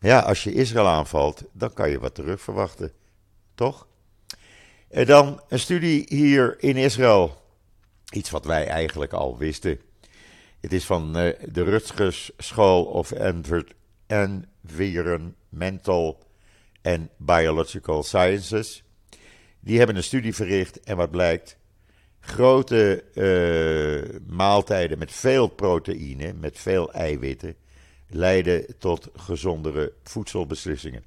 Ja, 0.00 0.18
als 0.18 0.44
je 0.44 0.52
Israël 0.52 0.88
aanvalt, 0.88 1.44
dan 1.52 1.72
kan 1.72 1.90
je 1.90 1.98
wat 1.98 2.14
terug 2.14 2.40
verwachten, 2.40 2.92
toch? 3.54 3.86
En 4.88 5.06
dan 5.06 5.40
een 5.48 5.58
studie 5.58 6.04
hier 6.08 6.62
in 6.62 6.76
Israël. 6.76 7.46
Iets 8.10 8.30
wat 8.30 8.44
wij 8.44 8.66
eigenlijk 8.66 9.12
al 9.12 9.38
wisten. 9.38 9.80
Het 10.60 10.72
is 10.72 10.84
van 10.84 11.18
uh, 11.18 11.32
de 11.52 11.62
Rutgers 11.62 12.30
School 12.38 12.84
of 12.84 13.12
Environmental 14.06 16.26
and 16.82 17.08
Biological 17.16 18.02
Sciences. 18.02 18.82
Die 19.60 19.78
hebben 19.78 19.96
een 19.96 20.02
studie 20.02 20.34
verricht 20.34 20.80
en 20.80 20.96
wat 20.96 21.10
blijkt? 21.10 21.56
Grote 22.20 23.04
uh, 23.14 24.20
maaltijden 24.26 24.98
met 24.98 25.12
veel 25.12 25.48
proteïne, 25.48 26.32
met 26.32 26.58
veel 26.58 26.92
eiwitten, 26.92 27.56
leiden 28.08 28.78
tot 28.78 29.08
gezondere 29.16 29.92
voedselbeslissingen. 30.02 31.04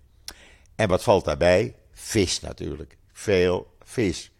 En 0.75 0.87
wat 0.87 1.03
valt 1.03 1.25
daarbij? 1.25 1.75
Vis 1.91 2.39
natuurlijk. 2.39 2.97
Veel 3.11 3.75
vis. 3.83 4.30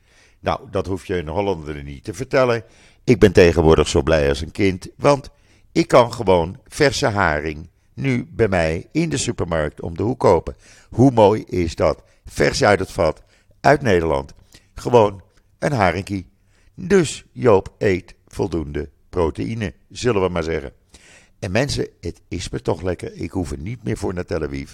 Nou, 0.41 0.60
dat 0.71 0.86
hoef 0.86 1.05
je 1.05 1.17
een 1.17 1.27
Hollander 1.27 1.83
niet 1.83 2.03
te 2.03 2.13
vertellen. 2.13 2.63
Ik 3.03 3.19
ben 3.19 3.31
tegenwoordig 3.31 3.88
zo 3.88 4.01
blij 4.01 4.29
als 4.29 4.41
een 4.41 4.51
kind, 4.51 4.89
want 4.98 5.29
ik 5.71 5.88
kan 5.88 6.13
gewoon 6.13 6.60
verse 6.67 7.07
haring 7.07 7.69
nu 7.93 8.27
bij 8.31 8.48
mij 8.48 8.88
in 8.91 9.10
de 9.10 9.17
supermarkt 9.17 9.81
om 9.81 9.98
de 9.98 10.03
hoek 10.03 10.19
kopen. 10.19 10.55
Hoe 10.89 11.12
mooi 11.12 11.43
is 11.43 11.75
dat? 11.75 12.03
Vers 12.25 12.63
uit 12.63 12.79
het 12.79 12.91
vat, 12.91 13.24
uit 13.60 13.81
Nederland. 13.81 14.33
Gewoon 14.74 15.21
een 15.60 15.71
haringkie. 15.71 16.29
Dus 16.75 17.25
Joop 17.31 17.74
eet 17.77 18.15
voldoende 18.27 18.89
proteïne, 19.10 19.74
zullen 19.89 20.21
we 20.21 20.29
maar 20.29 20.43
zeggen. 20.43 20.74
En 21.39 21.51
mensen, 21.51 21.88
het 22.01 22.21
is 22.27 22.50
me 22.50 22.62
toch 22.62 22.81
lekker. 22.81 23.13
Ik 23.13 23.31
hoef 23.31 23.51
er 23.51 23.60
niet 23.60 23.83
meer 23.83 23.98
voor 23.98 24.13
naar 24.13 24.25
Tel 24.25 24.43
Aviv. 24.43 24.74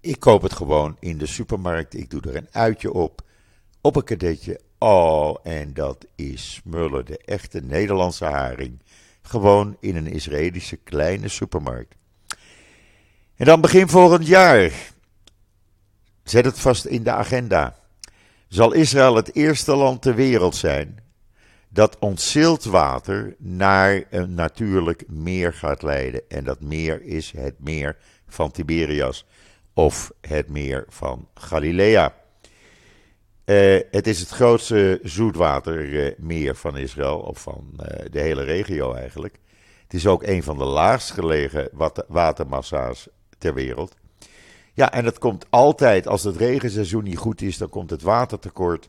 Ik 0.00 0.20
koop 0.20 0.42
het 0.42 0.52
gewoon 0.52 0.96
in 1.00 1.18
de 1.18 1.26
supermarkt. 1.26 1.94
Ik 1.94 2.10
doe 2.10 2.20
er 2.20 2.36
een 2.36 2.48
uitje 2.50 2.92
op. 2.92 3.22
Op 3.84 3.96
een 3.96 4.04
kadetje. 4.04 4.60
Oh, 4.78 5.36
en 5.42 5.74
dat 5.74 6.06
is 6.14 6.52
smullen. 6.52 7.04
De 7.04 7.18
echte 7.18 7.60
Nederlandse 7.60 8.24
haring. 8.24 8.82
Gewoon 9.22 9.76
in 9.80 9.96
een 9.96 10.06
Israëlische 10.06 10.76
kleine 10.76 11.28
supermarkt. 11.28 11.94
En 13.36 13.46
dan 13.46 13.60
begin 13.60 13.88
volgend 13.88 14.26
jaar. 14.26 14.72
Zet 16.24 16.44
het 16.44 16.58
vast 16.58 16.84
in 16.84 17.02
de 17.02 17.10
agenda. 17.10 17.76
Zal 18.48 18.72
Israël 18.72 19.16
het 19.16 19.34
eerste 19.34 19.74
land 19.74 20.02
ter 20.02 20.14
wereld 20.14 20.56
zijn 20.56 21.00
dat 21.68 21.98
ontzild 21.98 22.64
water 22.64 23.34
naar 23.38 24.04
een 24.10 24.34
natuurlijk 24.34 25.08
meer 25.08 25.52
gaat 25.52 25.82
leiden. 25.82 26.22
En 26.28 26.44
dat 26.44 26.60
meer 26.60 27.02
is 27.02 27.30
het 27.30 27.54
meer 27.58 27.96
van 28.26 28.50
Tiberias 28.50 29.26
of 29.74 30.12
het 30.20 30.48
meer 30.48 30.84
van 30.88 31.28
Galilea. 31.34 32.21
Uh, 33.44 33.80
het 33.90 34.06
is 34.06 34.20
het 34.20 34.28
grootste 34.28 35.00
zoetwatermeer 35.02 36.54
van 36.54 36.76
Israël, 36.76 37.18
of 37.18 37.40
van 37.40 37.70
uh, 37.72 37.86
de 38.10 38.20
hele 38.20 38.42
regio 38.42 38.94
eigenlijk. 38.94 39.38
Het 39.82 39.94
is 39.94 40.06
ook 40.06 40.22
een 40.22 40.42
van 40.42 40.58
de 40.58 40.64
laagst 40.64 41.10
gelegen 41.10 41.68
watermassa's 42.08 43.08
ter 43.38 43.54
wereld. 43.54 43.94
Ja, 44.74 44.92
en 44.92 45.04
dat 45.04 45.18
komt 45.18 45.46
altijd, 45.50 46.06
als 46.06 46.22
het 46.22 46.36
regenseizoen 46.36 47.04
niet 47.04 47.16
goed 47.16 47.42
is, 47.42 47.58
dan 47.58 47.68
komt 47.68 47.90
het 47.90 48.02
watertekort. 48.02 48.88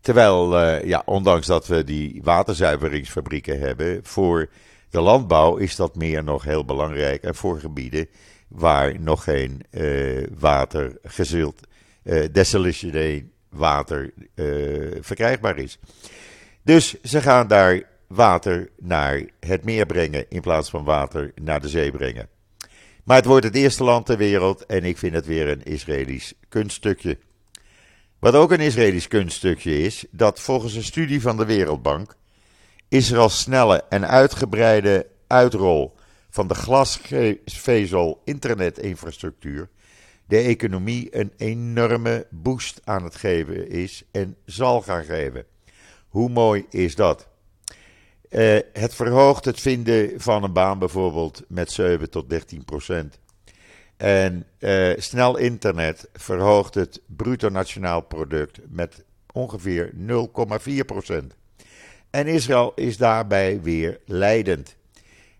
Terwijl, 0.00 0.60
uh, 0.60 0.84
ja, 0.84 1.02
ondanks 1.04 1.46
dat 1.46 1.66
we 1.66 1.84
die 1.84 2.20
waterzuiveringsfabrieken 2.24 3.60
hebben, 3.60 4.00
voor 4.02 4.48
de 4.90 5.00
landbouw 5.00 5.56
is 5.56 5.76
dat 5.76 5.96
meer 5.96 6.24
nog 6.24 6.44
heel 6.44 6.64
belangrijk. 6.64 7.22
En 7.22 7.34
voor 7.34 7.60
gebieden 7.60 8.08
waar 8.48 9.00
nog 9.00 9.24
geen 9.24 9.62
water 10.38 10.98
gezild, 11.02 11.60
uh, 12.02 13.22
water 13.48 14.12
verkrijgbaar 15.00 15.58
is. 15.58 15.78
Dus 16.62 17.00
ze 17.02 17.20
gaan 17.20 17.48
daar 17.48 17.82
water 18.06 18.70
naar 18.78 19.22
het 19.40 19.64
meer 19.64 19.86
brengen 19.86 20.26
in 20.28 20.40
plaats 20.40 20.70
van 20.70 20.84
water 20.84 21.32
naar 21.42 21.60
de 21.60 21.68
zee 21.68 21.90
brengen. 21.90 22.28
Maar 23.04 23.16
het 23.16 23.26
wordt 23.26 23.44
het 23.44 23.54
eerste 23.54 23.84
land 23.84 24.06
ter 24.06 24.16
wereld 24.16 24.66
en 24.66 24.84
ik 24.84 24.98
vind 24.98 25.14
het 25.14 25.26
weer 25.26 25.48
een 25.48 25.62
Israëlisch 25.62 26.34
kunststukje. 26.48 27.18
Wat 28.18 28.34
ook 28.34 28.50
een 28.50 28.60
Israëlisch 28.60 29.08
kunststukje 29.08 29.78
is, 29.78 30.04
dat 30.10 30.40
volgens 30.40 30.74
een 30.74 30.84
studie 30.84 31.20
van 31.20 31.36
de 31.36 31.44
Wereldbank 31.44 32.16
Israëls 32.88 33.40
snelle 33.40 33.84
en 33.88 34.08
uitgebreide 34.08 35.06
uitrol 35.26 35.94
van 36.30 36.48
de 36.48 36.54
glasvezel 36.54 38.20
internetinfrastructuur 38.24 39.68
de 40.30 40.38
economie 40.38 41.16
een 41.16 41.32
enorme 41.36 42.26
boost 42.30 42.80
aan 42.84 43.04
het 43.04 43.16
geven 43.16 43.68
is 43.68 44.04
en 44.10 44.36
zal 44.44 44.82
gaan 44.82 45.04
geven. 45.04 45.44
Hoe 46.08 46.28
mooi 46.28 46.66
is 46.70 46.94
dat? 46.94 47.28
Uh, 48.30 48.58
het 48.72 48.94
verhoogt 48.94 49.44
het 49.44 49.60
vinden 49.60 50.20
van 50.20 50.42
een 50.42 50.52
baan 50.52 50.78
bijvoorbeeld 50.78 51.42
met 51.48 51.70
7 51.72 52.10
tot 52.10 52.30
13 52.30 52.64
procent. 52.64 53.18
En 53.96 54.46
uh, 54.58 54.92
snel 54.96 55.36
internet 55.36 56.08
verhoogt 56.12 56.74
het 56.74 57.00
bruto 57.06 57.48
nationaal 57.48 58.00
product 58.00 58.60
met 58.68 59.04
ongeveer 59.32 59.92
0,4 59.94 60.84
procent. 60.86 61.34
En 62.10 62.26
Israël 62.26 62.72
is 62.74 62.96
daarbij 62.96 63.60
weer 63.60 64.00
leidend. 64.04 64.76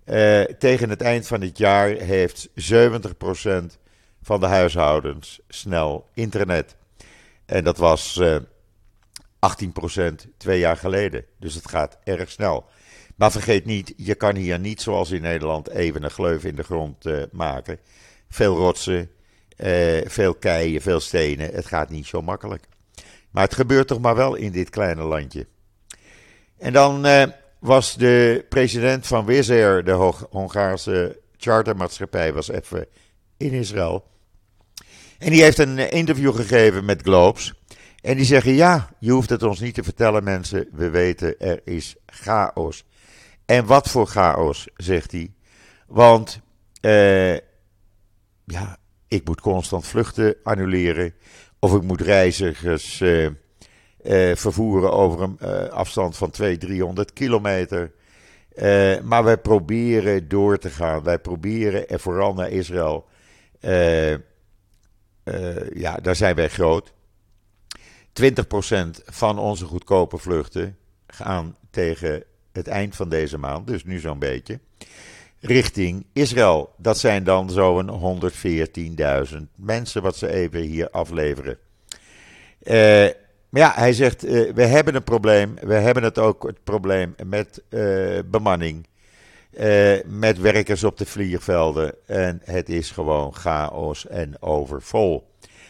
Uh, 0.04 0.42
tegen 0.42 0.90
het 0.90 1.00
eind 1.00 1.26
van 1.26 1.40
dit 1.40 1.58
jaar 1.58 1.88
heeft 1.88 2.48
70 2.54 3.16
procent 3.16 3.78
van 4.22 4.40
de 4.40 4.46
huishoudens 4.46 5.40
snel 5.48 6.08
internet. 6.14 6.76
En 7.46 7.64
dat 7.64 7.76
was 7.76 8.20
18 9.38 9.72
procent 9.72 10.26
twee 10.36 10.58
jaar 10.58 10.76
geleden. 10.76 11.24
Dus 11.38 11.54
het 11.54 11.68
gaat 11.68 11.98
erg 12.04 12.30
snel. 12.30 12.68
Maar 13.16 13.30
vergeet 13.30 13.64
niet, 13.64 13.92
je 13.96 14.14
kan 14.14 14.36
hier 14.36 14.58
niet 14.58 14.80
zoals 14.80 15.10
in 15.10 15.22
Nederland 15.22 15.68
even 15.68 16.02
een 16.02 16.10
gleuf 16.10 16.44
in 16.44 16.56
de 16.56 16.62
grond 16.62 17.06
uh, 17.06 17.22
maken. 17.32 17.78
Veel 18.28 18.56
rotsen, 18.56 19.10
uh, 19.56 20.00
veel 20.04 20.34
keien, 20.34 20.80
veel 20.80 21.00
stenen. 21.00 21.54
Het 21.54 21.66
gaat 21.66 21.90
niet 21.90 22.06
zo 22.06 22.22
makkelijk. 22.22 22.64
Maar 23.30 23.44
het 23.44 23.54
gebeurt 23.54 23.86
toch 23.86 24.00
maar 24.00 24.14
wel 24.16 24.34
in 24.34 24.52
dit 24.52 24.70
kleine 24.70 25.02
landje. 25.02 25.46
En 26.58 26.72
dan 26.72 27.06
was 27.58 27.94
de 27.94 28.44
president 28.48 29.06
van 29.06 29.24
Wizz 29.24 29.50
Air, 29.50 29.84
de 29.84 30.12
Hongaarse 30.30 31.20
chartermaatschappij, 31.36 32.32
was 32.32 32.50
even 32.50 32.86
in 33.40 33.52
Israël. 33.52 34.04
En 35.18 35.30
die 35.30 35.42
heeft 35.42 35.58
een 35.58 35.90
interview 35.90 36.34
gegeven 36.34 36.84
met 36.84 37.02
Globes. 37.02 37.54
En 38.00 38.16
die 38.16 38.24
zeggen: 38.24 38.52
Ja, 38.52 38.88
je 38.98 39.10
hoeft 39.10 39.30
het 39.30 39.42
ons 39.42 39.60
niet 39.60 39.74
te 39.74 39.82
vertellen, 39.82 40.24
mensen. 40.24 40.68
We 40.72 40.90
weten, 40.90 41.38
er 41.38 41.60
is 41.64 41.96
chaos. 42.06 42.84
En 43.44 43.66
wat 43.66 43.88
voor 43.88 44.06
chaos, 44.06 44.68
zegt 44.76 45.12
hij. 45.12 45.32
Want 45.86 46.40
uh, 46.80 47.34
ja, 48.44 48.76
ik 49.08 49.24
moet 49.24 49.40
constant 49.40 49.86
vluchten 49.86 50.36
annuleren. 50.42 51.14
Of 51.58 51.74
ik 51.74 51.82
moet 51.82 52.00
reizigers 52.00 53.00
uh, 53.00 53.28
vervoeren 54.34 54.92
over 54.92 55.22
een 55.22 55.70
afstand 55.70 56.16
van 56.16 56.30
200, 56.30 56.68
300 56.68 57.12
kilometer. 57.12 57.92
maar 59.02 59.24
wij 59.24 59.38
proberen 59.38 60.28
door 60.28 60.58
te 60.58 60.70
gaan. 60.70 61.02
Wij 61.02 61.18
proberen, 61.18 61.88
en 61.88 62.00
vooral 62.00 62.34
naar 62.34 62.50
Israël. 62.50 63.08
Ja, 65.74 65.96
daar 66.02 66.16
zijn 66.16 66.34
wij 66.34 66.48
groot. 66.48 66.92
20% 68.12 68.22
van 69.04 69.38
onze 69.38 69.64
goedkope 69.64 70.18
vluchten 70.18 70.76
gaan 71.06 71.56
tegen 71.70 72.24
het 72.52 72.68
eind 72.68 72.96
van 72.96 73.08
deze 73.08 73.38
maand, 73.38 73.66
dus 73.66 73.84
nu 73.84 73.98
zo'n 73.98 74.18
beetje, 74.18 74.60
richting 75.40 76.06
Israël. 76.12 76.74
Dat 76.76 76.98
zijn 76.98 77.24
dan 77.24 77.50
zo'n 77.50 78.20
114.000 79.30 79.36
mensen 79.54 80.02
wat 80.02 80.16
ze 80.16 80.28
even 80.28 80.60
hier 80.60 80.90
afleveren. 80.90 81.58
Uh, 82.62 83.08
maar 83.48 83.60
ja, 83.60 83.72
hij 83.74 83.92
zegt, 83.92 84.22
we 84.54 84.62
hebben 84.62 84.94
een 84.94 85.04
probleem. 85.04 85.54
We 85.60 85.74
hebben 85.74 86.02
het 86.02 86.18
ook 86.18 86.46
het 86.46 86.64
probleem 86.64 87.14
met 87.26 87.62
bemanning. 88.30 88.86
Met 90.06 90.38
werkers 90.38 90.84
op 90.84 90.98
de 90.98 91.06
vliegvelden. 91.06 91.94
En 92.06 92.40
het 92.44 92.68
is 92.68 92.90
gewoon 92.90 93.34
chaos 93.34 94.06
en 94.06 94.42
overvol. 94.42 95.28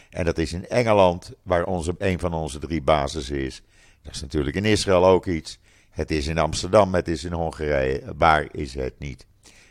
En 0.09 0.25
dat 0.25 0.37
is 0.37 0.53
in 0.53 0.67
Engeland, 0.67 1.31
waar 1.43 1.65
onze, 1.65 1.95
een 1.97 2.19
van 2.19 2.33
onze 2.33 2.59
drie 2.59 2.81
bases 2.81 3.29
is. 3.29 3.61
Dat 4.01 4.13
is 4.13 4.21
natuurlijk 4.21 4.55
in 4.55 4.65
Israël 4.65 5.05
ook 5.05 5.25
iets. 5.25 5.59
Het 5.89 6.11
is 6.11 6.27
in 6.27 6.37
Amsterdam, 6.37 6.93
het 6.93 7.07
is 7.07 7.23
in 7.23 7.31
Hongarije. 7.31 8.03
Waar 8.17 8.47
is 8.51 8.73
het 8.73 8.93
niet? 8.99 9.25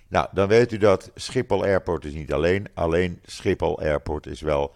Nou, 0.08 0.28
dan 0.32 0.48
weet 0.48 0.72
u 0.72 0.76
dat 0.76 1.10
Schiphol 1.14 1.62
Airport 1.62 2.04
is 2.04 2.12
niet 2.12 2.32
alleen. 2.32 2.66
Alleen 2.74 3.20
Schiphol 3.24 3.80
Airport 3.80 4.26
is 4.26 4.40
wel 4.40 4.74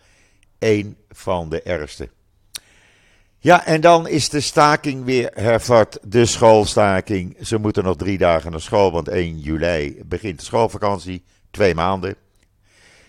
één 0.59 0.97
van 1.09 1.49
de 1.49 1.62
ergste. 1.62 2.09
Ja, 3.44 3.66
en 3.66 3.80
dan 3.80 4.09
is 4.09 4.28
de 4.28 4.40
staking 4.40 5.04
weer 5.04 5.30
hervat. 5.35 5.98
De 6.02 6.26
schoolstaking. 6.26 7.37
Ze 7.40 7.59
moeten 7.59 7.85
nog 7.85 7.96
drie 7.96 8.18
dagen 8.18 8.50
naar 8.50 8.61
school, 8.61 8.92
want 8.92 9.09
1 9.09 9.38
juli 9.38 10.02
begint 10.04 10.38
de 10.38 10.44
schoolvakantie. 10.44 11.24
Twee 11.50 11.74
maanden. 11.74 12.16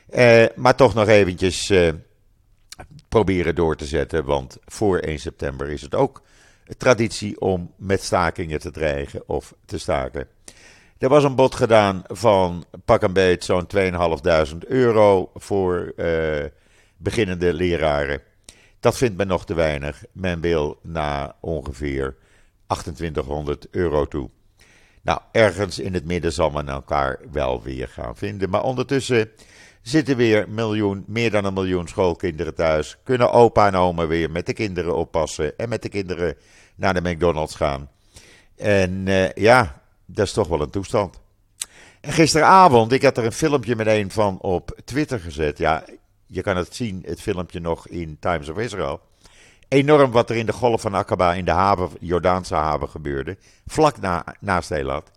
Eh, 0.10 0.46
maar 0.56 0.76
toch 0.76 0.94
nog 0.94 1.08
eventjes 1.08 1.70
eh, 1.70 1.90
proberen 3.10 3.56
door 3.56 3.76
te 3.76 3.86
zetten, 3.86 4.26
want 4.26 4.58
voor 4.66 5.00
1 5.00 5.20
september 5.20 5.70
is 5.70 5.82
het 5.82 5.96
ook 5.96 6.22
traditie 6.78 7.42
om 7.42 7.72
met 7.78 8.04
stakingen 8.04 8.60
te 8.60 8.72
dreigen 8.72 9.30
of 9.30 9.54
te 9.66 9.78
staken. 9.78 10.28
Er 10.98 11.10
was 11.10 11.24
een 11.24 11.36
bod 11.36 11.56
gedaan 11.56 12.04
van 12.08 12.66
pak 12.86 13.02
een 13.02 13.14
beet 13.14 13.44
zo'n 13.44 13.68
2.500 13.76 14.58
euro 14.68 15.32
voor 15.36 15.94
uh, 15.96 16.46
beginnende 16.98 17.54
leraren. 17.54 18.22
Dat 18.86 18.98
vindt 18.98 19.18
men 19.18 19.28
nog 19.28 19.46
te 19.46 19.54
weinig. 19.54 20.04
Men 20.12 20.42
wil 20.42 20.80
na 20.82 21.36
ongeveer 21.40 22.16
2800 22.68 23.68
euro 23.72 24.06
toe. 24.06 24.30
Nou, 25.02 25.20
ergens 25.32 25.80
in 25.80 25.94
het 25.94 26.06
midden 26.06 26.34
zal 26.34 26.50
men 26.50 26.70
elkaar 26.70 27.20
wel 27.32 27.64
weer 27.64 27.88
gaan 27.88 28.16
vinden. 28.16 28.50
Maar 28.50 28.64
ondertussen 28.64 29.30
zitten 29.82 30.18
weer 30.18 30.50
miljoen, 30.50 31.04
meer 31.08 31.32
dan 31.32 31.46
een 31.46 31.54
miljoen 31.54 31.88
schoolkinderen 31.88 32.56
thuis. 32.56 32.98
Kunnen 33.04 33.32
opa 33.32 33.68
en 33.68 33.76
oma 33.76 34.08
weer 34.08 34.32
met 34.32 34.46
de 34.46 34.54
kinderen 34.54 34.96
oppassen 34.96 35.58
en 35.58 35.70
met 35.70 35.82
de 35.82 35.90
kinderen 35.90 36.36
naar 36.76 36.94
de 36.94 37.10
McDonald's 37.10 37.56
gaan. 37.56 37.90
En 38.56 39.06
uh, 39.08 39.32
ja, 39.32 39.82
dat 40.06 40.26
is 40.26 40.34
toch 40.34 40.48
wel 40.48 40.62
een 40.62 40.70
toestand. 40.70 41.20
En 42.02 42.12
gisteravond, 42.12 42.92
ik 42.92 43.02
had 43.02 43.18
er 43.18 43.26
een 43.26 43.32
filmpje 43.32 43.76
meteen 43.76 44.12
van 44.12 44.40
op 44.42 44.80
Twitter 44.84 45.20
gezet. 45.20 45.58
Ja, 45.58 45.84
je 46.28 46.42
kan 46.42 46.58
het 46.58 46.76
zien, 46.76 47.04
het 47.06 47.22
filmpje 47.22 47.60
nog 47.60 47.88
in 47.88 48.18
Times 48.20 48.50
of 48.50 48.58
Israel. 48.58 49.02
Enorm 49.68 50.12
wat 50.12 50.30
er 50.30 50.36
in 50.36 50.46
de 50.46 50.54
golf 50.54 50.82
van 50.82 50.96
Aqaba 50.96 51.34
in 51.34 51.46
de 51.46 51.52
haven, 51.52 51.90
Jordaanse 52.00 52.56
haven 52.56 52.90
gebeurde. 52.90 53.38
Vlak 53.66 54.00
na, 54.00 54.26
naast 54.40 54.72
Elat. 54.72 55.12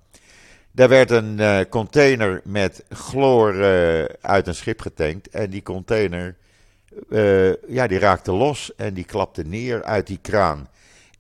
Daar 0.73 0.89
werd 0.89 1.11
een 1.11 1.39
uh, 1.39 1.61
container 1.71 2.41
met 2.45 2.85
chloor 2.89 3.55
uh, 3.55 4.05
uit 4.05 4.47
een 4.47 4.55
schip 4.55 4.81
getankt. 4.81 5.29
En 5.29 5.51
die 5.51 5.63
container, 5.63 6.37
uh, 7.09 7.53
ja, 7.69 7.87
die 7.87 7.99
raakte 7.99 8.33
los 8.33 8.75
en 8.77 8.95
die 8.95 9.05
klapte 9.05 9.43
neer 9.43 9.83
uit 9.83 10.07
die 10.07 10.19
kraan. 10.23 10.69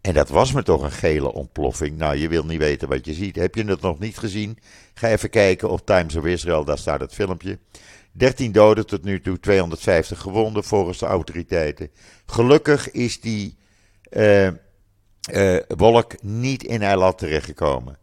En 0.00 0.14
dat 0.14 0.28
was 0.28 0.52
me 0.52 0.62
toch 0.62 0.82
een 0.82 0.90
gele 0.90 1.32
ontploffing. 1.32 1.96
Nou, 1.96 2.16
je 2.16 2.28
wil 2.28 2.44
niet 2.44 2.58
weten 2.58 2.88
wat 2.88 3.04
je 3.04 3.14
ziet. 3.14 3.36
Heb 3.36 3.54
je 3.54 3.64
het 3.64 3.80
nog 3.80 3.98
niet 3.98 4.18
gezien? 4.18 4.58
Ga 4.94 5.08
even 5.08 5.30
kijken 5.30 5.70
op 5.70 5.86
Times 5.86 6.16
of 6.16 6.24
Israel, 6.24 6.64
daar 6.64 6.78
staat 6.78 7.00
het 7.00 7.14
filmpje. 7.14 7.58
13 8.18 8.52
doden 8.52 8.86
tot 8.86 9.04
nu 9.04 9.20
toe, 9.20 9.40
250 9.40 10.20
gewonden 10.20 10.64
volgens 10.64 10.98
de 10.98 11.06
autoriteiten. 11.06 11.90
Gelukkig 12.26 12.90
is 12.90 13.20
die 13.20 13.56
uh, 14.10 14.46
uh, 15.32 15.56
wolk 15.76 16.22
niet 16.22 16.62
in 16.64 16.82
Eilat 16.82 17.18
terechtgekomen. 17.18 17.98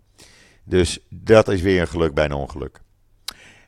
Dus 0.64 1.00
dat 1.10 1.48
is 1.48 1.62
weer 1.62 1.82
een 1.82 1.88
geluk 1.88 2.14
bij 2.14 2.26
een 2.26 2.34
ongeluk. 2.34 2.80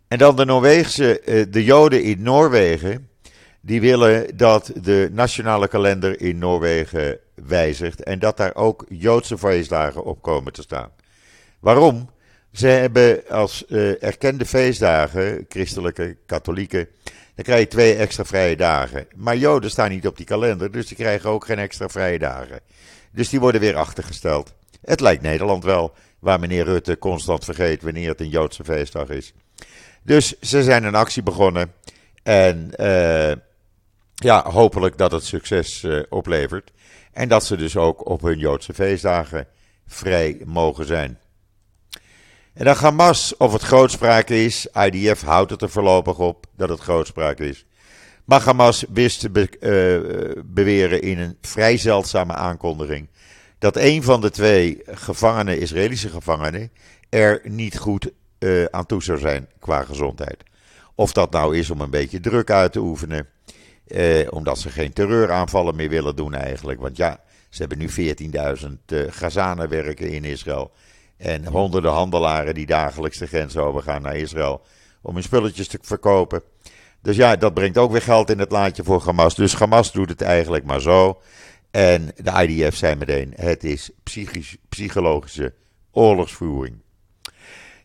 En 0.08 0.18
dan 0.18 0.36
de 0.36 0.46
Noorweegse, 0.46 1.22
uh, 1.26 1.46
de 1.50 1.64
Joden 1.64 2.04
in 2.04 2.22
Noorwegen, 2.22 3.10
die 3.62 3.82
willen 3.82 4.38
dat 4.38 4.72
de 4.82 5.10
nationale 5.12 5.68
kalender 5.68 6.22
in 6.22 6.38
Noorwegen 6.38 7.20
wijzigt 7.36 8.04
en 8.04 8.20
dat 8.20 8.38
daar 8.38 8.56
ook 8.56 8.86
Joodse 8.90 9.38
feestdagen 9.38 10.04
op 10.04 10.22
komen 10.22 10.54
te 10.54 10.62
staan. 10.62 10.90
Waarom? 11.60 12.10
Ze 12.52 12.68
hebben 12.68 13.24
als 13.30 13.66
uh, 13.68 14.04
erkende 14.04 14.46
feestdagen, 14.46 15.46
christelijke, 15.50 16.18
katholieke, 16.26 16.88
dan 17.36 17.46
krijg 17.46 17.60
je 17.60 17.68
twee 17.68 17.96
extra 17.96 18.26
vrije 18.26 18.56
dagen. 18.56 19.08
Maar 19.16 19.38
Joden 19.38 19.70
staan 19.70 19.90
niet 19.90 20.08
op 20.08 20.18
die 20.18 20.26
kalender, 20.26 20.72
dus 20.72 20.88
die 20.88 20.98
krijgen 20.98 21.30
ook 21.30 21.46
geen 21.46 21.60
extra 21.60 21.90
vrije 21.90 22.20
dagen. 22.20 22.60
Dus 23.12 23.30
die 23.30 23.40
worden 23.40 23.62
weer 23.62 23.76
achtergesteld. 23.76 24.54
Het 24.82 25.00
lijkt 25.00 25.22
Nederland 25.22 25.64
wel, 25.64 25.94
waar 26.20 26.40
meneer 26.40 26.64
Rutte 26.64 26.98
constant 26.98 27.44
vergeet 27.44 27.82
wanneer 27.82 28.10
het 28.10 28.22
een 28.22 28.30
Joodse 28.30 28.64
feestdag 28.64 29.10
is. 29.10 29.34
Dus 30.04 30.40
ze 30.40 30.64
zijn 30.64 30.84
een 30.84 30.96
actie 30.96 31.24
begonnen 31.24 31.74
en 32.24 32.72
uh, 32.80 33.32
ja, 34.16 34.50
hopelijk 34.50 34.98
dat 34.98 35.12
het 35.12 35.24
succes 35.24 35.84
uh, 35.84 36.04
oplevert. 36.10 36.72
En 37.12 37.28
dat 37.28 37.46
ze 37.46 37.56
dus 37.56 37.78
ook 37.78 38.10
op 38.10 38.22
hun 38.22 38.38
Joodse 38.38 38.74
feestdagen 38.74 39.48
vrij 39.88 40.42
mogen 40.46 40.86
zijn. 40.86 41.20
En 42.58 42.66
dan 42.66 42.76
Hamas, 42.76 43.38
of 43.38 43.54
het 43.54 43.62
grootspraak 43.62 44.30
is, 44.30 44.68
IDF 44.74 45.22
houdt 45.22 45.52
het 45.52 45.62
er 45.62 45.70
voorlopig 45.70 46.20
op 46.20 46.46
dat 46.56 46.70
het 46.70 46.80
grootspraak 46.80 47.40
is. 47.40 47.66
Maar 48.26 48.42
Hamas 48.42 48.86
wist 48.90 49.20
te 49.20 49.30
be 49.30 49.50
uh, 49.60 50.44
beweren 50.46 51.02
in 51.02 51.20
een 51.20 51.38
vrij 51.42 51.78
zeldzame 51.78 52.34
aankondiging 52.34 53.10
dat 53.60 53.76
een 53.76 54.04
van 54.04 54.22
de 54.22 54.30
twee 54.30 54.82
gevangenen, 54.86 55.60
Israëlische 55.60 56.10
gevangenen, 56.10 56.72
er 57.10 57.42
niet 57.44 57.78
goed 57.78 58.12
uh, 58.40 58.66
aan 58.66 58.86
toe 58.86 59.04
zou 59.04 59.20
zijn 59.20 59.48
qua 59.60 59.84
gezondheid. 59.84 60.44
Of 60.96 61.14
dat 61.14 61.32
nou 61.32 61.58
is 61.58 61.70
om 61.70 61.82
een 61.82 61.90
beetje 61.90 62.20
druk 62.20 62.52
uit 62.52 62.72
te 62.72 62.80
oefenen, 62.80 63.28
uh, 63.88 64.28
omdat 64.30 64.60
ze 64.60 64.70
geen 64.70 64.94
terreuraanvallen 64.94 65.76
meer 65.76 65.90
willen 65.90 66.16
doen 66.16 66.34
eigenlijk. 66.34 66.80
Want 66.80 66.98
ja, 66.98 67.20
ze 67.50 67.60
hebben 67.60 67.78
nu 67.78 68.16
14.000 68.60 68.68
uh, 68.88 69.04
Gazanen 69.10 69.70
werken 69.70 70.10
in 70.10 70.24
Israël. 70.24 70.72
En 71.18 71.46
honderden 71.46 71.92
handelaren 71.92 72.54
die 72.54 72.66
dagelijks 72.66 73.18
de 73.18 73.28
grens 73.28 73.58
overgaan 73.58 74.02
naar 74.02 74.16
Israël 74.16 74.62
om 75.02 75.14
hun 75.14 75.24
spulletjes 75.24 75.68
te 75.68 75.80
verkopen. 75.82 76.42
Dus 77.02 77.16
ja, 77.16 77.36
dat 77.36 77.54
brengt 77.54 77.78
ook 77.78 77.92
weer 77.92 78.02
geld 78.02 78.30
in 78.30 78.40
het 78.40 78.52
laadje 78.52 78.84
voor 78.84 79.04
Hamas. 79.06 79.36
Dus 79.36 79.56
Hamas 79.56 79.92
doet 79.92 80.10
het 80.10 80.22
eigenlijk 80.22 80.66
maar 80.66 80.82
zo. 80.82 81.22
En 81.72 82.12
de 82.16 82.48
IDF 82.48 82.76
zei 82.76 82.96
meteen: 82.96 83.34
het 83.36 83.64
is 83.64 83.90
psychisch, 84.04 84.58
psychologische 84.70 85.54
oorlogsvoering. 85.92 86.82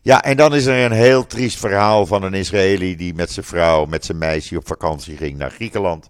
Ja, 0.01 0.23
en 0.23 0.37
dan 0.37 0.55
is 0.55 0.65
er 0.65 0.85
een 0.85 0.97
heel 0.97 1.25
triest 1.25 1.59
verhaal 1.59 2.05
van 2.05 2.23
een 2.23 2.33
Israëli 2.33 2.95
die 2.95 3.13
met 3.13 3.31
zijn 3.31 3.45
vrouw, 3.45 3.85
met 3.85 4.05
zijn 4.05 4.17
meisje 4.17 4.57
op 4.57 4.67
vakantie 4.67 5.17
ging 5.17 5.37
naar 5.37 5.51
Griekenland. 5.51 6.09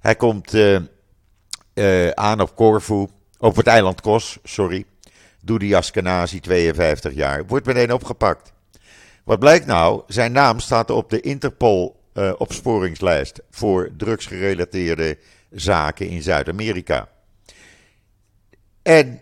Hij 0.00 0.14
komt 0.14 0.54
uh, 0.54 0.78
uh, 1.74 2.10
aan 2.10 2.40
op 2.40 2.54
Corfu, 2.56 3.06
op 3.38 3.56
het 3.56 3.66
eiland 3.66 4.00
Kos, 4.00 4.38
sorry. 4.42 4.84
Doedi 5.44 5.74
Askenazi, 5.74 6.40
52 6.40 7.14
jaar, 7.14 7.46
wordt 7.46 7.66
meteen 7.66 7.92
opgepakt. 7.92 8.52
Wat 9.24 9.38
blijkt 9.38 9.66
nou? 9.66 10.02
Zijn 10.06 10.32
naam 10.32 10.60
staat 10.60 10.90
op 10.90 11.10
de 11.10 11.20
Interpol 11.20 12.00
uh, 12.14 12.32
opsporingslijst 12.38 13.42
voor 13.50 13.90
drugsgerelateerde 13.96 15.18
zaken 15.50 16.08
in 16.08 16.22
Zuid-Amerika. 16.22 17.08
En 18.82 19.20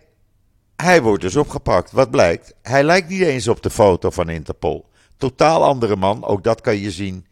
hij 0.75 1.01
wordt 1.01 1.21
dus 1.21 1.35
opgepakt. 1.35 1.91
Wat 1.91 2.11
blijkt? 2.11 2.53
Hij 2.61 2.83
lijkt 2.83 3.09
niet 3.09 3.21
eens 3.21 3.47
op 3.47 3.63
de 3.63 3.69
foto 3.69 4.09
van 4.09 4.29
Interpol. 4.29 4.85
Totaal 5.17 5.63
andere 5.63 5.95
man, 5.95 6.25
ook 6.25 6.43
dat 6.43 6.61
kan 6.61 6.77
je 6.77 6.91
zien 6.91 7.25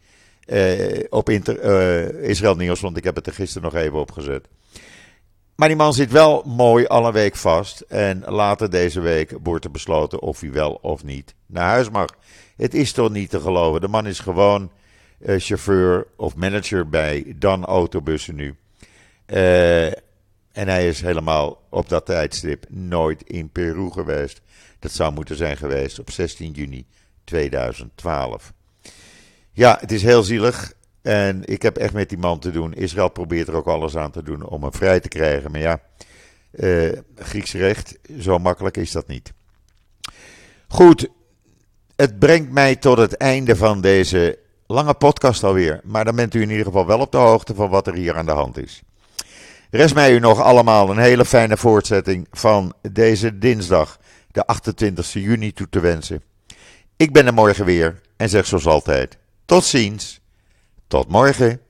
uh, 0.46 1.04
op 1.08 1.28
Inter, 1.28 1.64
uh, 1.64 2.28
Israël 2.28 2.56
Nieuws, 2.56 2.80
want 2.80 2.96
ik 2.96 3.04
heb 3.04 3.14
het 3.14 3.26
er 3.26 3.32
gisteren 3.32 3.72
nog 3.72 3.82
even 3.82 3.98
opgezet. 3.98 4.48
Maar 5.60 5.68
die 5.68 5.78
man 5.78 5.94
zit 5.94 6.10
wel 6.10 6.42
mooi 6.46 6.86
al 6.86 7.06
een 7.06 7.12
week 7.12 7.36
vast. 7.36 7.80
En 7.80 8.24
later 8.26 8.70
deze 8.70 9.00
week 9.00 9.34
wordt 9.42 9.64
er 9.64 9.70
besloten 9.70 10.20
of 10.20 10.40
hij 10.40 10.52
wel 10.52 10.72
of 10.82 11.04
niet 11.04 11.34
naar 11.46 11.68
huis 11.68 11.90
mag. 11.90 12.08
Het 12.56 12.74
is 12.74 12.92
toch 12.92 13.10
niet 13.10 13.30
te 13.30 13.40
geloven. 13.40 13.80
De 13.80 13.88
man 13.88 14.06
is 14.06 14.18
gewoon 14.18 14.70
uh, 15.18 15.34
chauffeur 15.38 16.06
of 16.16 16.36
manager 16.36 16.88
bij 16.88 17.34
Dan 17.36 17.64
Autobussen 17.64 18.34
nu. 18.34 18.56
Uh, 19.26 19.86
en 19.86 20.68
hij 20.68 20.88
is 20.88 21.00
helemaal 21.00 21.62
op 21.68 21.88
dat 21.88 22.06
tijdstip 22.06 22.66
nooit 22.68 23.22
in 23.22 23.50
Peru 23.50 23.90
geweest. 23.90 24.40
Dat 24.78 24.92
zou 24.92 25.12
moeten 25.12 25.36
zijn 25.36 25.56
geweest 25.56 25.98
op 25.98 26.10
16 26.10 26.52
juni 26.52 26.86
2012. 27.24 28.52
Ja, 29.52 29.76
het 29.80 29.92
is 29.92 30.02
heel 30.02 30.22
zielig. 30.22 30.72
En 31.02 31.42
ik 31.44 31.62
heb 31.62 31.76
echt 31.76 31.92
met 31.92 32.08
die 32.08 32.18
man 32.18 32.38
te 32.38 32.50
doen. 32.50 32.74
Israël 32.74 33.08
probeert 33.08 33.48
er 33.48 33.54
ook 33.54 33.66
alles 33.66 33.96
aan 33.96 34.10
te 34.10 34.22
doen 34.22 34.44
om 34.44 34.62
hem 34.62 34.74
vrij 34.74 35.00
te 35.00 35.08
krijgen. 35.08 35.50
Maar 35.50 35.60
ja, 35.60 35.80
uh, 36.50 36.98
Grieks 37.16 37.52
recht, 37.52 37.98
zo 38.18 38.38
makkelijk 38.38 38.76
is 38.76 38.92
dat 38.92 39.06
niet. 39.06 39.32
Goed, 40.68 41.08
het 41.96 42.18
brengt 42.18 42.52
mij 42.52 42.76
tot 42.76 42.98
het 42.98 43.16
einde 43.16 43.56
van 43.56 43.80
deze 43.80 44.38
lange 44.66 44.94
podcast 44.94 45.44
alweer. 45.44 45.80
Maar 45.84 46.04
dan 46.04 46.16
bent 46.16 46.34
u 46.34 46.40
in 46.42 46.50
ieder 46.50 46.64
geval 46.64 46.86
wel 46.86 47.00
op 47.00 47.12
de 47.12 47.18
hoogte 47.18 47.54
van 47.54 47.70
wat 47.70 47.86
er 47.86 47.94
hier 47.94 48.16
aan 48.16 48.26
de 48.26 48.32
hand 48.32 48.58
is. 48.58 48.82
Rest 49.70 49.94
mij 49.94 50.12
u 50.12 50.18
nog 50.18 50.40
allemaal 50.40 50.90
een 50.90 50.98
hele 50.98 51.24
fijne 51.24 51.56
voortzetting 51.56 52.26
van 52.30 52.74
deze 52.92 53.38
dinsdag, 53.38 53.98
de 54.30 54.46
28 54.46 55.12
juni, 55.12 55.52
toe 55.52 55.68
te 55.70 55.80
wensen. 55.80 56.22
Ik 56.96 57.12
ben 57.12 57.26
er 57.26 57.34
morgen 57.34 57.64
weer 57.64 58.00
en 58.16 58.28
zeg 58.28 58.46
zoals 58.46 58.66
altijd: 58.66 59.16
tot 59.44 59.64
ziens. 59.64 60.19
Tot 60.90 61.08
morgen. 61.08 61.60